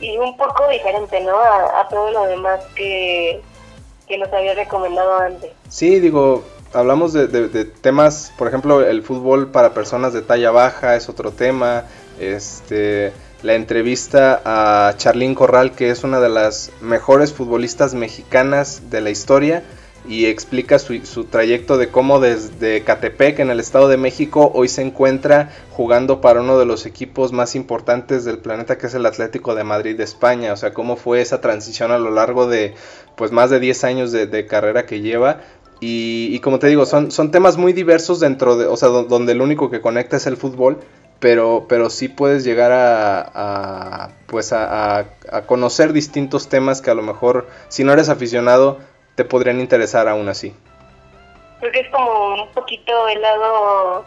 y 0.01 0.17
un 0.19 0.37
poco 0.37 0.69
diferente, 0.69 1.21
¿no? 1.21 1.39
A, 1.39 1.87
todo 1.89 2.11
lo 2.11 2.25
demás 2.25 2.61
que, 2.75 3.41
que, 4.09 4.19
nos 4.19 4.33
había 4.33 4.55
recomendado 4.55 5.19
antes. 5.19 5.51
Sí, 5.69 6.01
digo, 6.01 6.45
hablamos 6.73 7.13
de, 7.13 7.27
de, 7.29 7.65
temas, 7.65 8.33
por 8.37 8.49
ejemplo, 8.49 8.81
el 8.81 9.03
fútbol 9.03 9.51
para 9.51 9.75
personas 9.75 10.13
de 10.13 10.23
talla 10.23 10.51
baja 10.51 10.97
es 10.97 11.09
otro 11.09 11.33
tema, 11.33 11.85
este 12.19 13.13
la 13.43 13.55
entrevista 13.55 14.41
a 14.45 14.97
Charlín 14.97 15.35
Corral, 15.35 15.73
que 15.73 15.91
es 15.91 16.05
una 16.05 16.21
de 16.21 16.29
las 16.29 16.71
mejores 16.81 17.33
futbolistas 17.33 17.93
mexicanas 17.93 18.91
de 18.91 19.01
la 19.01 19.11
historia, 19.11 19.65
y 20.09 20.27
explica 20.27 20.79
su, 20.79 20.99
su, 21.07 21.25
trayecto 21.25 21.79
de 21.79 21.88
cómo 21.88 22.19
desde 22.19 22.83
Catepec 22.83 23.38
en 23.38 23.51
el 23.51 23.61
Estado 23.61 23.88
de 23.88 23.97
México 23.97 24.51
hoy 24.53 24.69
se 24.69 24.83
encuentra 24.83 25.51
jugando 25.71 26.21
para 26.21 26.41
uno 26.41 26.59
de 26.59 26.67
los 26.67 26.87
equipos 26.87 27.33
más 27.33 27.55
importantes 27.55 28.25
del 28.25 28.38
planeta 28.38 28.79
que 28.79 28.88
es 28.88 28.95
el 28.95 29.07
Atlético 29.07 29.55
de 29.55 29.62
Madrid 29.62 29.97
de 29.97 30.05
España, 30.05 30.53
o 30.53 30.57
sea, 30.57 30.75
cómo 30.75 30.97
fue 30.97 31.21
esa 31.21 31.41
transición 31.41 31.93
a 31.93 31.99
lo 31.99 32.11
largo 32.11 32.47
de 32.47 32.75
pues 33.17 33.31
más 33.31 33.51
de 33.51 33.61
10 33.61 33.85
años 33.85 34.12
de, 34.12 34.47
carrera 34.47 34.87
que 34.87 35.01
lleva. 35.01 35.41
Y, 35.85 36.38
como 36.41 36.61
te 36.61 36.69
digo, 36.69 36.87
son, 36.87 37.11
son 37.11 37.33
temas 37.33 37.57
muy 37.57 37.73
diversos 37.73 38.21
dentro 38.21 38.57
de, 38.57 38.67
o 38.67 38.77
sea, 38.77 38.88
donde 38.88 39.35
lo 39.35 39.43
único 39.43 39.69
que 39.69 39.81
conecta 39.81 40.17
es 40.17 40.29
el 40.29 40.37
fútbol, 40.37 40.79
pero, 41.19 41.67
pero 41.69 41.91
sí 41.91 42.09
puedes 42.09 42.45
llegar 42.45 42.71
a, 42.73 44.11
pues 44.27 44.53
a, 44.53 44.99
a 44.99 45.43
conocer 45.47 45.93
distintos 45.93 46.49
temas 46.49 46.83
que 46.83 46.91
a 46.91 46.95
lo 46.95 47.03
mejor 47.03 47.49
si 47.69 47.83
no 47.83 47.93
eres 47.93 48.09
aficionado 48.09 48.79
te 49.14 49.25
podrían 49.25 49.61
interesar 49.61 50.09
aún 50.09 50.29
así? 50.29 50.55
Porque 51.61 51.81
es 51.81 51.90
como 51.90 52.42
un 52.42 52.48
poquito 52.48 53.09
el 53.09 53.22
lado, 53.22 54.05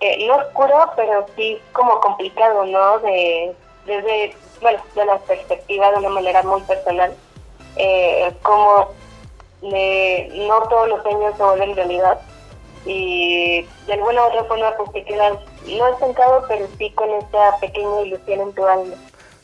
eh, 0.00 0.26
no 0.26 0.36
oscuro, 0.36 0.92
pero 0.96 1.26
sí 1.36 1.58
como 1.72 2.00
complicado, 2.00 2.66
¿no? 2.66 2.98
De, 3.00 3.54
desde, 3.86 4.36
bueno, 4.60 4.80
de 4.94 5.04
la 5.04 5.18
perspectiva 5.18 5.90
de 5.92 5.98
una 5.98 6.10
manera 6.10 6.42
muy 6.42 6.60
personal, 6.62 7.12
eh, 7.76 8.32
como 8.42 8.92
no 9.62 10.62
todos 10.68 10.88
los 10.88 11.02
sueños 11.02 11.36
se 11.36 11.42
vuelven 11.42 11.74
realidad 11.74 12.20
y 12.86 13.66
de 13.86 13.92
alguna 13.92 14.22
u 14.22 14.26
otra 14.28 14.44
forma 14.44 14.76
pues 14.76 14.92
te 14.92 15.04
quedas 15.04 15.38
no 15.66 15.88
estancado 15.88 16.44
pero 16.48 16.66
sí 16.78 16.90
con 16.92 17.10
esa 17.10 17.58
pequeña 17.60 18.02
ilusión 18.02 18.40
en 18.40 18.52
tu 18.52 18.64
alma 18.66 18.94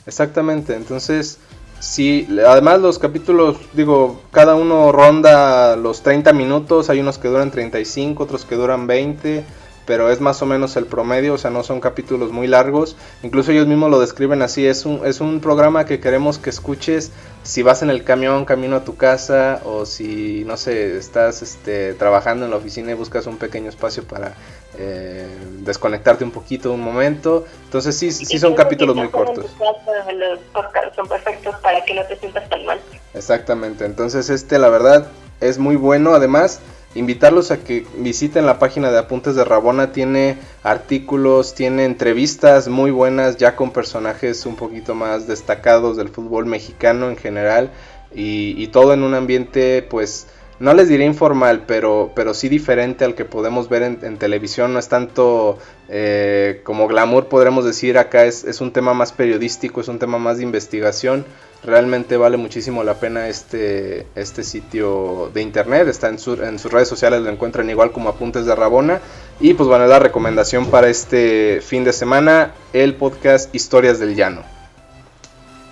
exactamente 0.07 0.75
entonces 0.75 1.41
Sí, 1.85 2.27
además 2.47 2.81
los 2.81 2.99
capítulos, 2.99 3.59
digo, 3.75 4.23
cada 4.33 4.55
uno 4.55 4.91
ronda 4.91 5.77
los 5.77 6.03
30 6.03 6.33
minutos, 6.33 6.89
hay 6.89 7.01
unos 7.01 7.19
que 7.19 7.29
duran 7.29 7.51
35, 7.51 8.25
otros 8.25 8.47
que 8.47 8.57
duran 8.57 8.87
20 8.87 9.45
pero 9.87 10.11
es 10.11 10.21
más 10.21 10.41
o 10.43 10.47
menos 10.47 10.77
el 10.77 10.87
promedio, 10.87 11.35
o 11.35 11.39
sea, 11.39 11.51
no 11.51 11.63
son 11.63 11.81
capítulos 11.81 12.33
muy 12.33 12.47
largos. 12.47 12.97
Incluso 13.23 13.53
ellos 13.53 13.67
mismos 13.67 13.91
lo 13.91 14.01
describen 14.01 14.43
así, 14.43 14.67
es 14.67 14.87
un, 14.87 15.03
es 15.05 15.21
un 15.21 15.41
programa 15.41 15.85
que 15.85 16.01
queremos 16.01 16.39
que 16.39 16.51
escuches 16.51 17.13
si 17.43 17.63
vas 17.63 17.83
en 17.83 17.91
el 17.91 18.05
camión 18.05 18.47
camino 18.47 18.77
a 18.77 18.85
tu 18.85 18.97
casa 18.97 19.61
o 19.65 19.85
si, 19.85 20.45
no 20.47 20.57
sé, 20.57 20.97
estás 20.97 21.43
este, 21.43 21.93
trabajando 21.95 22.47
en 22.47 22.51
la 22.51 22.57
oficina 22.57 22.93
y 22.93 22.95
buscas 22.95 23.27
un 23.27 23.37
pequeño 23.37 23.69
espacio 23.69 24.03
para 24.05 24.33
eh, 24.79 25.29
desconectarte 25.61 26.25
un 26.25 26.31
poquito 26.31 26.73
un 26.73 26.81
momento. 26.81 27.45
Entonces 27.65 27.97
sí, 27.97 28.11
sí 28.11 28.39
son 28.39 28.55
capítulos 28.55 28.97
muy 28.97 29.09
cortos. 29.09 29.45
Los 29.59 30.95
son 30.97 31.09
perfectos 31.09 31.55
para 31.57 31.85
que 31.85 31.95
no 31.95 32.03
te 32.05 32.17
sientas 32.17 32.49
tan 32.49 32.65
mal. 32.65 32.81
Exactamente, 33.13 33.85
entonces 33.85 34.31
este 34.31 34.59
la 34.59 34.71
verdad 34.71 35.09
es 35.41 35.59
muy 35.59 35.77
bueno, 35.77 36.15
además 36.15 36.61
invitarlos 36.95 37.51
a 37.51 37.59
que 37.59 37.87
visiten 37.99 38.47
la 38.47 38.59
página 38.59 38.91
de 38.91 38.99
Apuntes 38.99 39.35
de 39.35 39.45
Rabona, 39.45 39.93
tiene 39.93 40.39
artículos, 40.63 41.55
tiene 41.55 41.85
entrevistas 41.85 42.69
muy 42.69 42.91
buenas 42.91 43.37
ya 43.37 43.57
con 43.57 43.73
personajes 43.73 44.47
un 44.47 44.57
poquito 44.57 44.95
más 44.95 45.27
destacados 45.27 45.97
del 45.97 46.09
fútbol 46.09 46.47
mexicano 46.47 47.11
en 47.11 47.17
general 47.17 47.71
y, 48.15 48.67
todo 48.69 48.93
en 48.93 49.03
un 49.03 49.15
ambiente 49.15 49.83
pues 49.83 50.29
no 50.61 50.73
les 50.73 50.89
diré 50.89 51.05
informal, 51.05 51.65
pero, 51.67 52.13
pero 52.15 52.33
sí 52.33 52.49
diferente 52.49 53.05
al 53.05 53.17
que 53.17 53.25
podemos 53.25 53.69
ver 53.69 53.83
en, 53.83 54.19
televisión. 54.19 54.73
No 54.73 54.79
es 54.79 54.89
tanto 54.89 55.59
eh, 55.89 56.61
como 56.63 56.87
glamour, 56.87 57.27
podremos 57.27 57.65
decir. 57.65 57.99
Acá 57.99 58.25
es, 58.25 58.45
es, 58.45 58.61
un 58.61 58.73
tema 58.73 58.95
más 58.95 59.13
periodístico, 59.13 59.81
es 59.81 59.89
un 59.89 59.99
tema 59.99 60.19
más 60.19 60.37
de 60.39 60.45
investigación. 60.45 61.25
Realmente 61.65 62.19
vale 62.19 62.37
muchísimo 62.37 62.85
la 62.85 62.95
pena 62.95 63.29
este, 63.29 64.07
este 64.15 64.45
sitio 64.45 65.31
de 65.33 65.41
internet. 65.41 65.89
Está 65.89 66.09
en, 66.09 66.19
en 66.43 66.59
sus 66.59 66.73
redes 66.73 66.89
sociales, 66.89 67.23
lo 67.23 67.31
encuentran 67.31 67.71
igual 67.71 67.91
como 67.91 68.11
Apuntes 68.11 68.45
de 68.45 68.55
Rabona. 68.55 69.01
Y 69.41 69.55
pues 69.55 69.69
bueno, 69.69 69.87
la 69.87 69.99
recomendación 69.99 70.71
para 70.71 70.89
este 70.89 71.61
fin 71.63 71.85
de 71.85 71.95
semana, 71.95 72.53
el 72.75 72.95
podcast 72.95 73.55
Historias 73.55 73.99
del 73.99 74.15
Llano. 74.15 74.43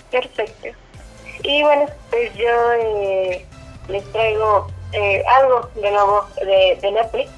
Perfecto. 0.09 0.69
Y 1.43 1.61
bueno, 1.61 1.85
pues 2.09 2.33
yo 2.33 2.73
eh, 2.79 3.45
les 3.89 4.03
traigo 4.11 4.67
eh, 4.93 5.23
algo 5.41 5.69
de 5.75 5.91
nuevo 5.91 6.25
de 6.81 6.91
Netflix 6.91 7.29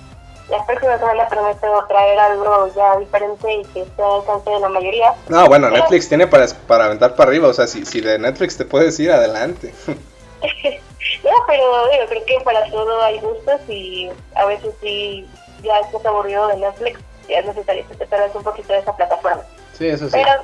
la 0.49 0.63
próxima 0.65 0.97
semana 0.97 1.27
prometo 1.27 1.85
traer 1.87 2.19
algo 2.19 2.67
ya 2.75 2.97
diferente 2.97 3.53
y 3.53 3.65
que 3.65 3.85
sea 3.95 4.15
alcance 4.15 4.49
de 4.49 4.59
la 4.59 4.69
mayoría. 4.69 5.13
No, 5.27 5.47
bueno, 5.47 5.69
Netflix 5.69 6.07
tiene 6.07 6.27
para, 6.27 6.45
para 6.67 6.85
aventar 6.85 7.15
para 7.15 7.29
arriba, 7.29 7.47
o 7.47 7.53
sea, 7.53 7.67
si, 7.67 7.85
si 7.85 8.01
de 8.01 8.19
Netflix 8.19 8.57
te 8.57 8.65
puedes 8.65 8.99
ir, 8.99 9.11
adelante. 9.11 9.73
no, 9.87 11.31
pero 11.47 11.89
digo, 11.89 12.05
creo 12.09 12.25
que 12.25 12.39
para 12.43 12.69
todo 12.69 13.01
hay 13.01 13.19
gustos 13.19 13.61
y 13.67 14.09
a 14.35 14.45
veces 14.45 14.73
sí 14.81 15.27
ya 15.63 15.79
estás 15.79 16.05
aburrido 16.05 16.47
de 16.47 16.57
Netflix 16.57 16.99
y 17.27 17.33
es 17.33 17.45
necesario 17.45 17.85
que 17.87 18.05
te 18.05 18.37
un 18.37 18.43
poquito 18.43 18.73
de 18.73 18.79
esa 18.79 18.95
plataforma. 18.95 19.41
Sí, 19.73 19.87
eso 19.87 20.09
sí. 20.09 20.11
Pero 20.13 20.43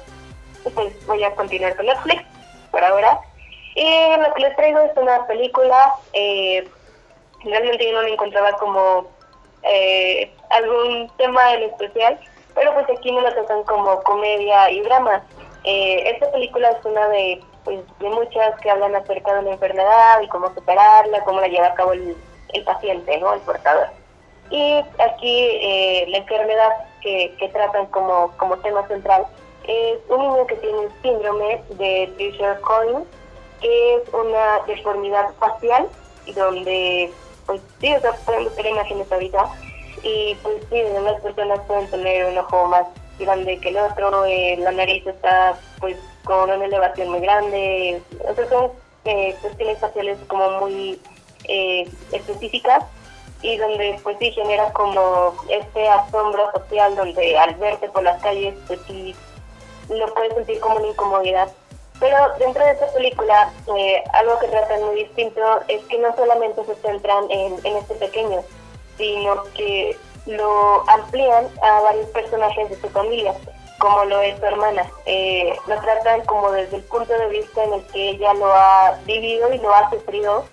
pues 0.74 1.06
voy 1.06 1.24
a 1.24 1.34
continuar 1.36 1.76
con 1.76 1.86
Netflix 1.86 2.24
por 2.72 2.84
ahora. 2.84 3.20
Y 3.76 4.18
lo 4.18 4.34
que 4.34 4.42
les 4.42 4.56
traigo 4.56 4.80
es 4.80 4.92
una 4.98 5.26
película, 5.28 5.94
eh, 6.14 6.68
realmente 7.44 7.86
yo 7.86 7.94
no 7.94 8.02
la 8.02 8.10
encontraba 8.10 8.58
como 8.58 9.08
eh, 9.64 10.32
algún 10.50 11.10
tema 11.18 11.54
en 11.54 11.64
especial, 11.64 12.20
pero 12.56 12.74
pues 12.74 12.86
aquí 12.90 13.12
me 13.12 13.22
lo 13.22 13.34
tocan 13.34 13.64
como 13.64 14.02
comedia 14.04 14.70
y 14.72 14.82
drama. 14.82 15.24
Eh, 15.64 16.10
esta 16.10 16.32
película 16.32 16.70
es 16.72 16.86
una 16.86 17.08
de, 17.10 17.42
pues, 17.64 17.80
de 18.00 18.10
muchas 18.10 18.60
que 18.62 18.70
hablan 18.70 18.96
acerca 18.96 19.36
de 19.36 19.44
la 19.44 19.52
enfermedad 19.52 20.22
y 20.22 20.28
cómo 20.28 20.54
superarla, 20.54 21.24
cómo 21.24 21.40
la 21.40 21.48
lleva 21.48 21.68
a 21.68 21.76
cabo 21.76 21.94
el, 21.94 22.16
paciente, 22.66 23.18
¿no? 23.20 23.34
El 23.34 23.40
portador. 23.42 23.88
Y 24.50 24.84
aquí 25.00 25.50
eh, 25.62 26.06
la 26.10 26.18
enfermedad 26.18 26.70
que, 27.02 27.34
que 27.40 27.48
tratan 27.50 27.86
como, 27.88 28.32
como 28.38 28.58
tema 28.58 28.86
central 28.88 29.26
es 29.64 30.00
un 30.10 30.20
niño 30.20 30.46
que 30.48 30.56
tiene 30.56 30.84
el 30.84 30.92
síndrome 31.02 31.64
de 31.70 32.12
Fisher 32.18 32.60
Collins, 32.62 33.08
que 33.62 33.96
es 33.96 34.14
una 34.14 34.60
deformidad 34.68 35.30
facial 35.40 35.88
donde 36.36 37.12
pues 37.52 37.62
sí, 37.82 37.94
o 37.94 38.00
sea, 38.00 38.14
pueden 38.26 38.46
buscar 38.46 38.66
imágenes 38.66 39.12
ahorita 39.12 39.46
y 40.04 40.36
pues 40.42 40.56
sí, 40.70 40.82
las 41.04 41.22
personas 41.22 41.60
pueden 41.68 41.90
tener 41.90 42.26
un 42.28 42.38
ojo 42.38 42.66
más 42.68 42.86
grande 43.20 43.58
que 43.60 43.70
el 43.70 43.78
otro, 43.78 44.24
eh, 44.26 44.56
la 44.58 44.72
nariz 44.72 45.06
está 45.06 45.60
pues 45.82 45.98
con 46.24 46.50
una 46.50 46.64
elevación 46.64 47.10
muy 47.10 47.20
grande, 47.20 48.02
o 48.26 48.34
sea, 48.34 48.48
son 48.48 48.72
eh, 49.04 49.36
cuestiones 49.42 49.80
faciales 49.80 50.18
como 50.28 50.62
muy 50.62 50.98
eh, 51.44 51.90
específicas 52.14 52.86
y 53.42 53.58
donde 53.58 54.00
pues 54.02 54.16
sí 54.20 54.32
genera 54.32 54.72
como 54.72 55.36
este 55.50 55.90
asombro 55.90 56.52
social 56.54 56.96
donde 56.96 57.38
al 57.38 57.56
verte 57.56 57.90
por 57.90 58.04
las 58.04 58.22
calles 58.22 58.56
pues 58.68 58.80
sí 58.88 59.14
lo 59.90 60.14
puedes 60.14 60.36
sentir 60.36 60.60
como 60.62 60.78
una 60.78 60.88
incomodidad 60.88 61.52
pero 62.02 62.18
dentro 62.40 62.66
de 62.66 62.72
esta 62.72 62.88
película, 62.88 63.54
eh, 63.78 64.04
algo 64.14 64.40
que 64.40 64.48
tratan 64.48 64.84
muy 64.84 65.04
distinto 65.04 65.40
es 65.68 65.86
que 65.86 66.00
no 66.00 66.14
solamente 66.16 66.66
se 66.66 66.76
centran 66.78 67.30
en, 67.30 67.64
este 67.64 67.94
pequeño, 67.94 68.44
sino 68.98 69.44
que 69.54 69.96
lo 70.26 70.84
amplían 70.90 71.48
a 71.62 71.80
varios 71.82 72.08
personajes 72.08 72.72
de 72.72 72.82
su 72.82 72.90
familia, 72.90 73.36
como 73.78 74.04
lo 74.06 74.20
es 74.20 74.36
su 74.40 74.46
hermana. 74.46 74.92
Eh, 75.06 75.56
lo 75.68 75.80
tratan 75.80 76.26
como 76.26 76.52
desde 76.52 76.78
el 76.78 76.84
punto 76.86 77.14
de 77.14 77.28
vista 77.28 77.64
en 77.64 77.74
el 77.74 77.86
que 77.86 78.10
ella 78.10 78.34
lo 78.34 78.52
ha 78.52 78.98
vivido 79.06 79.54
y 79.54 79.60
lo 79.60 79.72
ha 79.72 79.88
sufrido, 79.92 80.46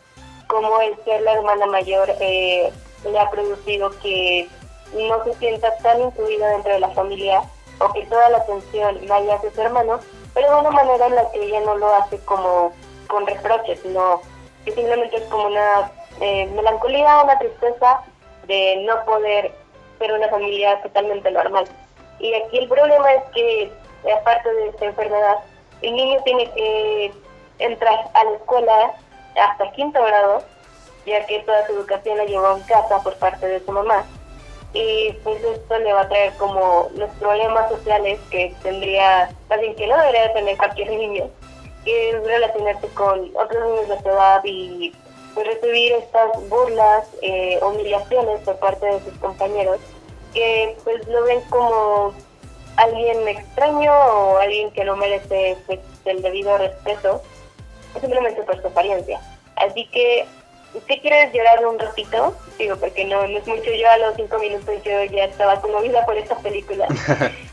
como 0.49 0.83
el 0.83 1.03
ser 1.07 1.23
la 1.23 1.33
hermana 1.33 1.65
mayor 1.65 2.11
eh, 2.21 2.71
le 3.11 3.19
ha 3.19 3.31
producido 3.31 3.91
que 4.01 4.47
no 4.93 5.25
se 5.25 5.33
sienta 5.37 5.75
tan 5.79 5.99
incluida 6.03 6.51
dentro 6.51 6.75
de 6.75 6.81
la 6.81 6.91
familia 6.91 7.41
o 7.81 7.91
que 7.95 8.05
toda 8.05 8.29
la 8.29 8.39
atención 8.39 8.99
vaya 9.07 9.37
a 9.37 9.41
sus 9.41 9.57
hermanos 9.57 10.03
pero 10.39 10.55
de 10.55 10.61
una 10.61 10.71
manera 10.71 11.07
en 11.07 11.17
la 11.17 11.31
que 11.33 11.43
ella 11.43 11.61
no 11.63 11.77
lo 11.77 11.93
hace 11.97 12.17
como 12.21 12.73
con 13.09 13.27
reproches, 13.27 13.81
sino 13.81 14.23
que 14.65 14.71
simplemente 14.71 15.17
es 15.17 15.25
como 15.25 15.47
una 15.47 15.91
eh, 16.21 16.47
melancolía, 16.55 17.25
una 17.25 17.37
tristeza 17.41 18.03
de 18.47 18.85
no 18.87 19.05
poder 19.05 19.51
ser 19.99 20.13
una 20.13 20.29
familia 20.29 20.81
totalmente 20.83 21.29
normal. 21.33 21.65
Y 22.21 22.35
aquí 22.35 22.59
el 22.59 22.69
problema 22.69 23.15
es 23.15 23.25
que, 23.35 23.73
aparte 24.17 24.53
de 24.53 24.69
esta 24.69 24.85
enfermedad, 24.85 25.39
el 25.83 25.95
niño 25.97 26.23
tiene 26.23 26.49
que 26.53 27.13
entrar 27.59 28.09
a 28.15 28.25
la 28.25 28.31
escuela 28.31 28.95
hasta 29.43 29.73
quinto 29.73 30.01
grado, 30.05 30.45
ya 31.05 31.27
que 31.27 31.41
toda 31.41 31.67
su 31.67 31.73
educación 31.73 32.17
la 32.17 32.27
llevó 32.27 32.57
en 32.57 32.63
casa 32.63 33.03
por 33.03 33.17
parte 33.17 33.45
de 33.45 33.59
su 33.65 33.73
mamá 33.73 34.05
y 34.73 35.13
pues 35.25 35.43
esto 35.43 35.79
le 35.79 35.93
va 35.93 36.03
a 36.03 36.09
traer 36.09 36.33
como 36.35 36.89
los 36.95 37.11
problemas 37.13 37.71
sociales 37.71 38.21
que 38.31 38.55
tendría, 38.63 39.31
alguien 39.49 39.75
que 39.75 39.87
no 39.87 39.97
debería 39.97 40.33
tener 40.33 40.57
cualquier 40.57 40.91
niño, 40.91 41.31
que 41.85 42.11
es 42.11 42.23
relacionarse 42.23 42.89
con 42.89 43.31
otros 43.35 43.65
niños 43.65 43.89
de 43.89 44.03
su 44.03 44.09
edad 44.09 44.41
y 44.45 44.93
pues, 45.35 45.47
recibir 45.47 45.93
estas 45.93 46.49
burlas, 46.49 47.09
eh, 47.23 47.59
humillaciones 47.63 48.41
por 48.41 48.57
parte 48.59 48.87
de 48.87 49.01
sus 49.01 49.15
compañeros, 49.19 49.79
que 50.35 50.77
pues 50.85 51.07
lo 51.09 51.25
ven 51.25 51.41
como 51.49 52.13
alguien 52.77 53.27
extraño 53.27 53.93
o 53.93 54.39
alguien 54.39 54.71
que 54.73 54.85
no 54.85 54.97
merece 54.97 55.57
pues, 55.67 55.81
el 56.05 56.23
debido 56.23 56.59
respeto, 56.59 57.23
simplemente 58.01 58.43
por 58.43 58.61
su 58.61 58.67
apariencia. 58.69 59.21
Así 59.57 59.87
que 59.87 60.27
¿Qué 60.87 61.01
quieres 61.01 61.33
llorar 61.33 61.67
un 61.67 61.79
ratito? 61.79 62.37
Digo, 62.59 62.77
porque 62.77 63.05
no, 63.05 63.27
no 63.27 63.39
es 63.39 63.47
mucho, 63.47 63.71
yo 63.71 63.91
a 63.91 63.99
los 63.99 64.17
cinco 64.17 64.39
minutos 64.39 64.75
yo 64.85 65.05
ya 65.05 65.25
estaba 65.25 65.61
conmovida 65.61 66.05
por 66.05 66.17
esta 66.17 66.37
película. 66.39 66.87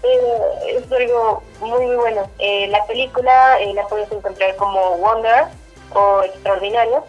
Pero 0.01 0.27
es 0.67 0.91
algo 0.91 1.41
muy, 1.61 1.85
muy 1.85 1.95
bueno. 1.95 2.29
Eh, 2.39 2.67
la 2.67 2.85
película 2.85 3.59
eh, 3.61 3.73
la 3.73 3.87
puedes 3.87 4.11
encontrar 4.11 4.55
como 4.57 4.97
Wonder 4.97 5.45
o 5.93 6.23
Extraordinario, 6.23 7.05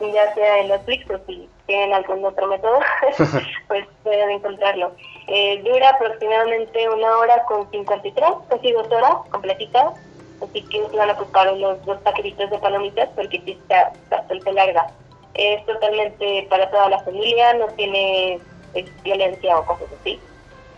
ya 0.00 0.34
sea 0.34 0.58
en 0.58 0.68
Netflix 0.68 1.10
o 1.10 1.18
si 1.26 1.48
tienen 1.66 1.94
algún 1.94 2.24
otro 2.24 2.46
método, 2.46 2.78
pues 3.68 3.86
pueden 4.02 4.30
encontrarlo. 4.30 4.92
Eh, 5.28 5.62
dura 5.64 5.90
aproximadamente 5.90 6.88
una 6.90 7.16
hora 7.18 7.42
con 7.44 7.70
53, 7.70 8.30
casi 8.48 8.72
dos 8.72 8.86
horas 8.92 9.14
completitas, 9.30 9.94
así 10.42 10.62
que 10.62 10.86
se 10.90 10.96
van 10.96 11.10
a 11.10 11.14
buscar 11.14 11.52
unos 11.52 11.84
dos 11.86 11.98
paquetitos 12.02 12.50
de 12.50 12.58
palomitas 12.58 13.08
porque 13.16 13.40
sí 13.44 13.52
está 13.52 13.92
bastante 14.10 14.52
larga 14.52 14.86
es 15.36 15.64
totalmente 15.66 16.46
para 16.48 16.70
toda 16.70 16.88
la 16.90 17.00
familia, 17.00 17.54
no 17.54 17.66
tiene 17.68 18.38
pues, 18.72 18.86
violencia 19.02 19.58
o 19.58 19.66
cosas 19.66 19.88
así. 20.00 20.20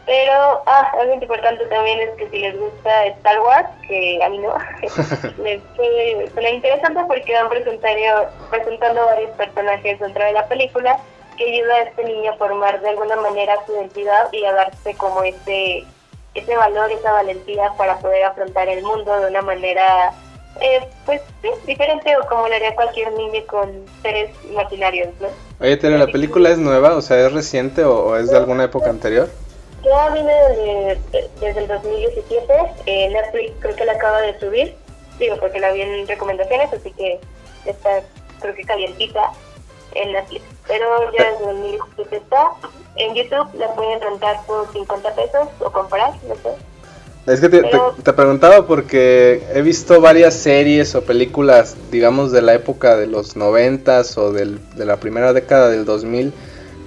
Pero 0.07 0.63
ah, 0.65 0.91
algo 0.99 1.15
importante 1.15 1.67
también 1.67 2.01
es 2.01 2.11
que 2.17 2.31
si 2.31 2.39
les 2.39 2.59
gusta 2.59 3.07
Star 3.07 3.41
Wars, 3.41 3.69
que 3.87 4.19
a 4.23 4.29
mí 4.31 4.39
no, 4.39 4.55
les 5.43 5.61
suena 6.33 6.51
interesante 6.51 7.05
porque 7.07 7.35
van 7.35 7.51
presentando, 7.51 8.31
presentando 8.49 9.05
varios 9.05 9.31
personajes 9.33 10.01
dentro 10.01 10.25
de 10.25 10.33
la 10.33 10.49
película 10.49 10.99
que 11.37 11.45
ayuda 11.45 11.75
a 11.75 11.83
este 11.83 12.05
niño 12.05 12.33
a 12.33 12.37
formar 12.37 12.81
de 12.81 12.89
alguna 12.89 13.17
manera 13.17 13.55
su 13.67 13.73
identidad 13.73 14.33
y 14.33 14.45
a 14.45 14.53
darse 14.53 14.95
como 14.97 15.23
ese, 15.23 15.85
ese 16.35 16.57
valor, 16.57 16.91
esa 16.91 17.13
valentía 17.13 17.71
para 17.77 17.99
poder 17.99 18.25
afrontar 18.25 18.69
el 18.69 18.83
mundo 18.83 19.21
de 19.21 19.29
una 19.29 19.43
manera 19.43 20.15
Eh, 20.61 20.89
pues 21.07 21.21
sí, 21.41 21.49
diferente 21.67 22.17
o 22.17 22.27
como 22.27 22.49
lo 22.49 22.55
haría 22.55 22.75
cualquier 22.75 23.13
niño 23.13 23.41
con 23.47 23.71
seres 24.03 24.31
imaginarios, 24.51 25.09
¿no? 25.21 25.29
Oye, 25.61 25.77
Tere, 25.77 25.99
¿la 25.99 26.07
película 26.07 26.51
es 26.51 26.59
nueva? 26.59 26.97
O 26.97 27.01
sea, 27.01 27.27
¿es 27.27 27.33
reciente 27.33 27.85
o, 27.85 28.17
es 28.17 28.31
de 28.31 28.37
alguna 28.37 28.65
época 28.65 28.91
anterior? 28.91 29.29
Ya 29.85 30.11
viene 30.11 30.33
desde, 31.41 31.61
el 31.61 31.69
2017. 31.69 32.55
Eh, 32.87 33.09
Netflix 33.11 33.53
creo 33.61 33.77
que 33.77 33.85
la 33.85 33.93
acaba 33.93 34.21
de 34.21 34.39
subir. 34.41 34.75
Digo, 35.19 35.37
porque 35.39 35.61
la 35.61 35.73
vi 35.73 35.83
en 35.83 36.07
recomendaciones, 36.07 36.73
así 36.73 36.93
que 36.93 37.21
está, 37.65 38.03
creo 38.41 38.55
que 38.55 38.65
calientita 38.65 39.33
en 39.95 40.13
Netflix. 40.13 40.45
Pero 40.67 41.13
ya 41.13 41.31
desde 41.31 41.51
el 41.51 41.79
2017 41.79 42.17
está. 42.17 42.51
En 42.97 43.15
YouTube 43.15 43.49
la 43.55 43.73
pueden 43.75 44.01
rentar 44.01 44.45
por 44.47 44.73
50 44.73 45.15
pesos 45.15 45.49
o 45.61 45.71
comprar, 45.71 46.13
no 46.25 46.35
sé. 46.35 46.51
Es 47.29 47.41
que 47.41 47.49
te, 47.51 47.63
te, 48.03 48.13
preguntaba 48.15 48.67
porque 48.67 49.43
he 49.53 49.61
visto 49.61 50.01
varias 50.01 50.35
series 50.35 50.95
o 50.95 51.03
películas, 51.03 51.77
digamos, 51.91 52.33
de 52.33 52.41
la 52.41 52.55
época 52.55 52.97
de 52.97 53.07
los 53.07 53.37
noventas 53.37 54.17
o 54.17 54.33
del, 54.33 54.59
de 54.77 54.87
la 54.87 54.97
primera 54.97 55.35
década 55.35 55.69
del 55.69 55.85
2000, 55.85 56.33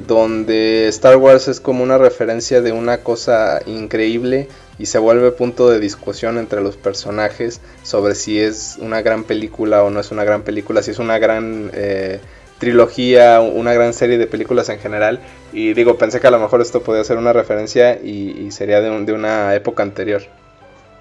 donde 0.07 0.87
Star 0.87 1.17
Wars 1.17 1.47
es 1.47 1.59
como 1.59 1.83
una 1.83 1.99
referencia 1.99 2.61
de 2.61 2.71
una 2.71 2.99
cosa 2.99 3.61
increíble 3.67 4.47
y 4.79 4.87
se 4.87 4.97
vuelve 4.97 5.31
punto 5.31 5.69
de 5.69 5.79
discusión 5.79 6.39
entre 6.39 6.61
los 6.61 6.75
personajes 6.75 7.61
sobre 7.83 8.15
si 8.15 8.39
es 8.39 8.77
una 8.81 9.03
gran 9.03 9.25
película 9.25 9.83
o 9.83 9.91
no 9.91 9.99
es 9.99 10.09
una 10.09 10.23
gran 10.23 10.41
película, 10.41 10.81
si 10.81 10.91
es 10.91 10.99
una 10.99 11.19
gran... 11.19 11.69
Eh, 11.73 12.19
trilogía, 12.61 13.41
una 13.41 13.73
gran 13.73 13.91
serie 13.91 14.19
de 14.19 14.27
películas 14.27 14.69
en 14.69 14.79
general. 14.79 15.19
Y 15.51 15.73
digo, 15.73 15.97
pensé 15.97 16.21
que 16.21 16.27
a 16.27 16.31
lo 16.31 16.37
mejor 16.37 16.61
esto 16.61 16.83
podía 16.83 17.03
ser 17.03 17.17
una 17.17 17.33
referencia 17.33 17.95
y, 17.95 18.51
sería 18.51 18.79
de, 18.81 18.89
de, 19.03 19.13
una 19.13 19.55
época 19.55 19.81
anterior. 19.81 20.21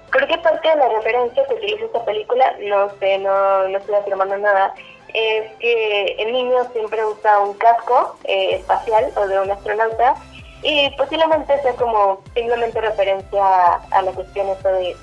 Creo 0.09 0.27
que 0.27 0.37
parte 0.39 0.67
de 0.67 0.75
la 0.75 0.89
referencia 0.89 1.45
que 1.47 1.53
utiliza 1.53 1.85
esta 1.85 2.03
película, 2.03 2.55
no 2.67 2.89
sé, 2.99 3.19
no, 3.19 3.67
no 3.67 3.77
estoy 3.77 3.95
afirmando 3.95 4.37
nada, 4.39 4.73
es 5.13 5.51
que 5.59 6.15
el 6.17 6.33
niño 6.33 6.57
siempre 6.73 7.05
usa 7.05 7.39
un 7.39 7.53
casco 7.53 8.17
eh, 8.23 8.55
espacial 8.55 9.11
o 9.15 9.27
de 9.27 9.39
un 9.39 9.51
astronauta 9.51 10.15
y 10.63 10.89
posiblemente 10.97 11.61
sea 11.61 11.73
como 11.73 12.21
simplemente 12.33 12.81
referencia 12.81 13.75
a 13.91 14.01
la 14.01 14.11
cuestión 14.11 14.47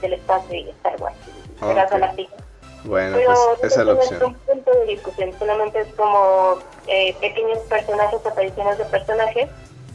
del 0.02 0.12
espacio 0.12 0.54
y 0.54 0.68
Star 0.70 1.00
Wars. 1.00 1.16
Okay. 1.60 2.28
Bueno, 2.88 3.18
pues 3.22 3.38
esa 3.72 3.80
es 3.80 3.86
la 3.86 3.92
opción. 3.92 4.18
No 4.18 4.26
es 4.26 4.32
un 4.32 4.34
punto 4.34 4.70
de 4.70 4.86
discusión, 4.86 5.34
solamente 5.38 5.80
es 5.80 5.94
como 5.94 6.56
eh, 6.86 7.14
pequeños 7.20 7.58
personajes, 7.68 8.24
apariciones 8.24 8.78
de 8.78 8.84
personajes 8.86 9.50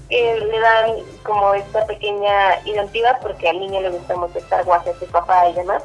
que 0.10 0.40
le 0.40 0.60
dan 0.60 0.92
como 1.24 1.56
esta 1.56 1.88
pequeña 1.88 2.62
identidad 2.66 3.20
porque 3.20 3.50
al 3.50 3.60
niño 3.60 3.82
le 3.82 3.90
gusta 3.90 4.16
mucho 4.16 4.38
Star 4.38 4.64
Wars, 4.68 4.86
a 4.86 5.00
su 5.00 5.08
papá 5.08 5.50
y 5.50 5.54
demás. 5.54 5.84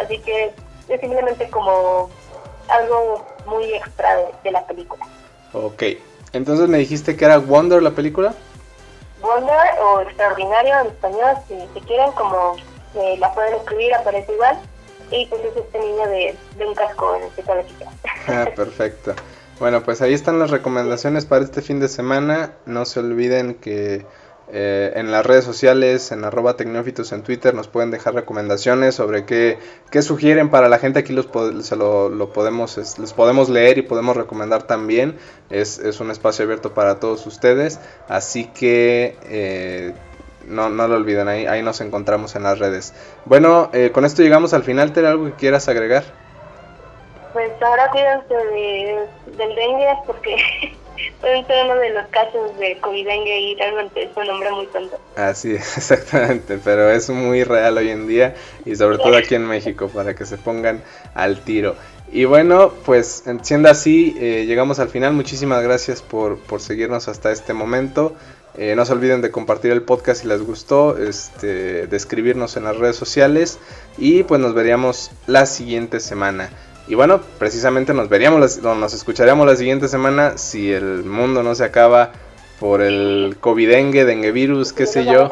Así 0.00 0.18
que 0.18 0.52
es 0.88 1.00
simplemente 1.00 1.50
como 1.50 2.08
algo 2.68 3.26
muy 3.46 3.74
extra 3.74 4.16
de, 4.44 4.50
la 4.52 4.64
película. 4.64 5.04
Ok, 5.52 5.82
entonces 6.32 6.68
me 6.68 6.78
dijiste 6.78 7.16
que 7.16 7.24
era 7.24 7.38
Wonder 7.38 7.82
la 7.82 7.90
película. 7.90 8.32
Wonder 9.20 9.80
o 9.82 10.02
Extraordinario 10.02 10.78
en 10.82 10.86
español, 10.86 11.34
si, 11.48 11.56
si 11.74 11.80
quieren, 11.80 12.12
como 12.12 12.54
eh, 12.94 13.16
la 13.18 13.34
pueden 13.34 13.54
escribir, 13.54 13.92
aparece 13.92 14.32
igual 14.32 14.56
y 15.10 15.26
pues 15.26 15.42
es 15.44 15.56
este 15.56 15.78
niño 15.78 16.06
de, 16.08 16.34
un 16.64 16.74
casco 16.74 17.16
en 17.16 17.22
este 17.24 17.42
cabecita. 17.42 17.90
Ah, 18.28 18.46
perfecto. 18.56 19.14
Bueno, 19.60 19.82
pues 19.84 20.02
ahí 20.02 20.12
están 20.12 20.38
las 20.38 20.50
recomendaciones 20.50 21.26
para 21.26 21.44
este 21.44 21.62
fin 21.62 21.78
de 21.80 21.88
semana. 21.88 22.52
No 22.66 22.84
se 22.84 23.00
olviden 23.00 23.54
que 23.54 24.04
eh, 24.52 24.92
en 24.96 25.10
las 25.10 25.24
redes 25.24 25.44
sociales, 25.44 26.10
en 26.12 26.24
arroba 26.24 26.56
tecnófitos 26.56 27.12
en 27.12 27.22
Twitter, 27.22 27.54
nos 27.54 27.68
pueden 27.68 27.90
dejar 27.90 28.14
recomendaciones 28.14 28.96
sobre 28.96 29.24
qué, 29.24 29.58
qué 29.90 30.02
sugieren 30.02 30.50
para 30.50 30.68
la 30.68 30.78
gente. 30.78 30.98
Aquí 30.98 31.12
los 31.12 31.28
se 31.64 31.76
lo, 31.76 32.32
podemos, 32.32 32.98
les 32.98 33.12
podemos 33.12 33.48
leer 33.48 33.78
y 33.78 33.82
podemos 33.82 34.16
recomendar 34.16 34.64
también. 34.64 35.16
Es, 35.50 35.78
es 35.78 36.00
un 36.00 36.10
espacio 36.10 36.44
abierto 36.44 36.74
para 36.74 36.98
todos 36.98 37.24
ustedes. 37.26 37.78
Así 38.08 38.46
que 38.46 39.16
eh, 39.24 39.94
no, 40.48 40.68
no 40.68 40.88
lo 40.88 40.96
olviden, 40.96 41.28
ahí, 41.28 41.46
ahí 41.46 41.62
nos 41.62 41.80
encontramos 41.80 42.36
en 42.36 42.42
las 42.42 42.58
redes. 42.58 42.94
Bueno, 43.24 43.70
eh, 43.72 43.90
con 43.92 44.04
esto 44.04 44.22
llegamos 44.22 44.54
al 44.54 44.62
final, 44.62 44.92
¿Te 44.92 45.06
algo 45.06 45.26
que 45.26 45.32
quieras 45.32 45.68
agregar? 45.68 46.04
Pues 47.32 47.50
ahora 47.60 47.90
cuídense 47.90 48.34
de, 48.34 49.06
del 49.36 49.54
dengue 49.54 49.88
porque 50.06 50.36
ser 51.20 51.64
uno 51.64 51.76
de 51.76 51.90
los 51.90 52.06
casos 52.08 52.56
de 52.58 52.78
COVID 52.80 53.06
dengue 53.06 53.40
y 53.40 53.56
realmente 53.56 54.04
es 54.04 54.16
un 54.16 54.26
nombre 54.26 54.50
muy 54.52 54.66
tonto. 54.66 54.98
Así 55.16 55.54
es, 55.54 55.76
exactamente, 55.76 56.58
pero 56.62 56.90
es 56.90 57.10
muy 57.10 57.44
real 57.44 57.76
hoy 57.78 57.90
en 57.90 58.06
día 58.06 58.34
y 58.64 58.76
sobre 58.76 58.98
todo 58.98 59.16
aquí 59.16 59.34
en 59.34 59.46
México 59.46 59.88
para 59.88 60.14
que 60.14 60.26
se 60.26 60.36
pongan 60.36 60.82
al 61.14 61.40
tiro. 61.40 61.76
Y 62.12 62.26
bueno, 62.26 62.72
pues 62.84 63.24
siendo 63.42 63.68
así, 63.68 64.16
eh, 64.20 64.44
llegamos 64.46 64.78
al 64.78 64.88
final. 64.88 65.14
Muchísimas 65.14 65.62
gracias 65.64 66.00
por, 66.00 66.38
por 66.38 66.60
seguirnos 66.60 67.08
hasta 67.08 67.32
este 67.32 67.54
momento. 67.54 68.14
Eh, 68.56 68.74
no 68.76 68.84
se 68.84 68.92
olviden 68.92 69.20
de 69.20 69.30
compartir 69.30 69.72
el 69.72 69.82
podcast 69.82 70.22
si 70.22 70.28
les 70.28 70.42
gustó, 70.42 70.96
este, 70.96 71.86
de 71.86 71.96
escribirnos 71.96 72.56
en 72.56 72.64
las 72.64 72.76
redes 72.76 72.94
sociales 72.94 73.58
y 73.98 74.22
pues 74.22 74.40
nos 74.40 74.54
veríamos 74.54 75.10
la 75.26 75.46
siguiente 75.46 75.98
semana. 75.98 76.50
Y 76.86 76.94
bueno, 76.94 77.20
precisamente 77.38 77.94
nos 77.94 78.08
veríamos, 78.08 78.62
nos 78.62 78.94
escucharíamos 78.94 79.46
la 79.46 79.56
siguiente 79.56 79.88
semana 79.88 80.36
si 80.36 80.72
el 80.72 81.02
mundo 81.04 81.42
no 81.42 81.54
se 81.54 81.64
acaba 81.64 82.12
por 82.60 82.82
el 82.82 83.36
COVID-dengue, 83.40 84.04
dengue 84.04 84.30
virus, 84.30 84.72
qué 84.72 84.86
sé 84.86 85.04
yo. 85.04 85.28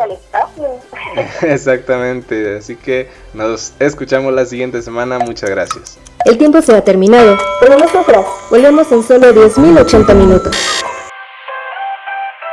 Exactamente, 1.43 2.57
así 2.57 2.75
que 2.77 3.09
nos 3.35 3.75
escuchamos 3.79 4.33
la 4.33 4.47
siguiente 4.47 4.83
semana, 4.83 5.19
muchas 5.19 5.51
gracias. 5.51 5.99
El 6.25 6.39
tiempo 6.39 6.61
se 6.63 6.75
ha 6.75 6.83
terminado, 6.83 7.37
pero 7.61 7.79
nosotras 7.79 8.25
volvemos 8.51 8.91
en 8.91 9.03
solo 9.03 9.33
10.080 9.33 10.15
minutos. 10.15 10.57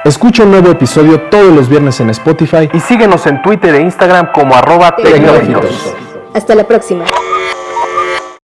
Escucha 0.10 0.42
un 0.42 0.50
nuevo 0.50 0.72
episodio 0.72 1.22
todos 1.30 1.54
los 1.54 1.70
viernes 1.70 2.00
en 2.00 2.10
Spotify 2.10 2.68
y 2.74 2.80
síguenos 2.80 3.28
en 3.28 3.44
Twitter 3.44 3.76
e 3.76 3.82
Instagram 3.82 4.32
como 4.34 4.56
arroba 4.56 4.96
Hasta 6.34 6.56
la 6.56 6.64
próxima. 6.64 7.06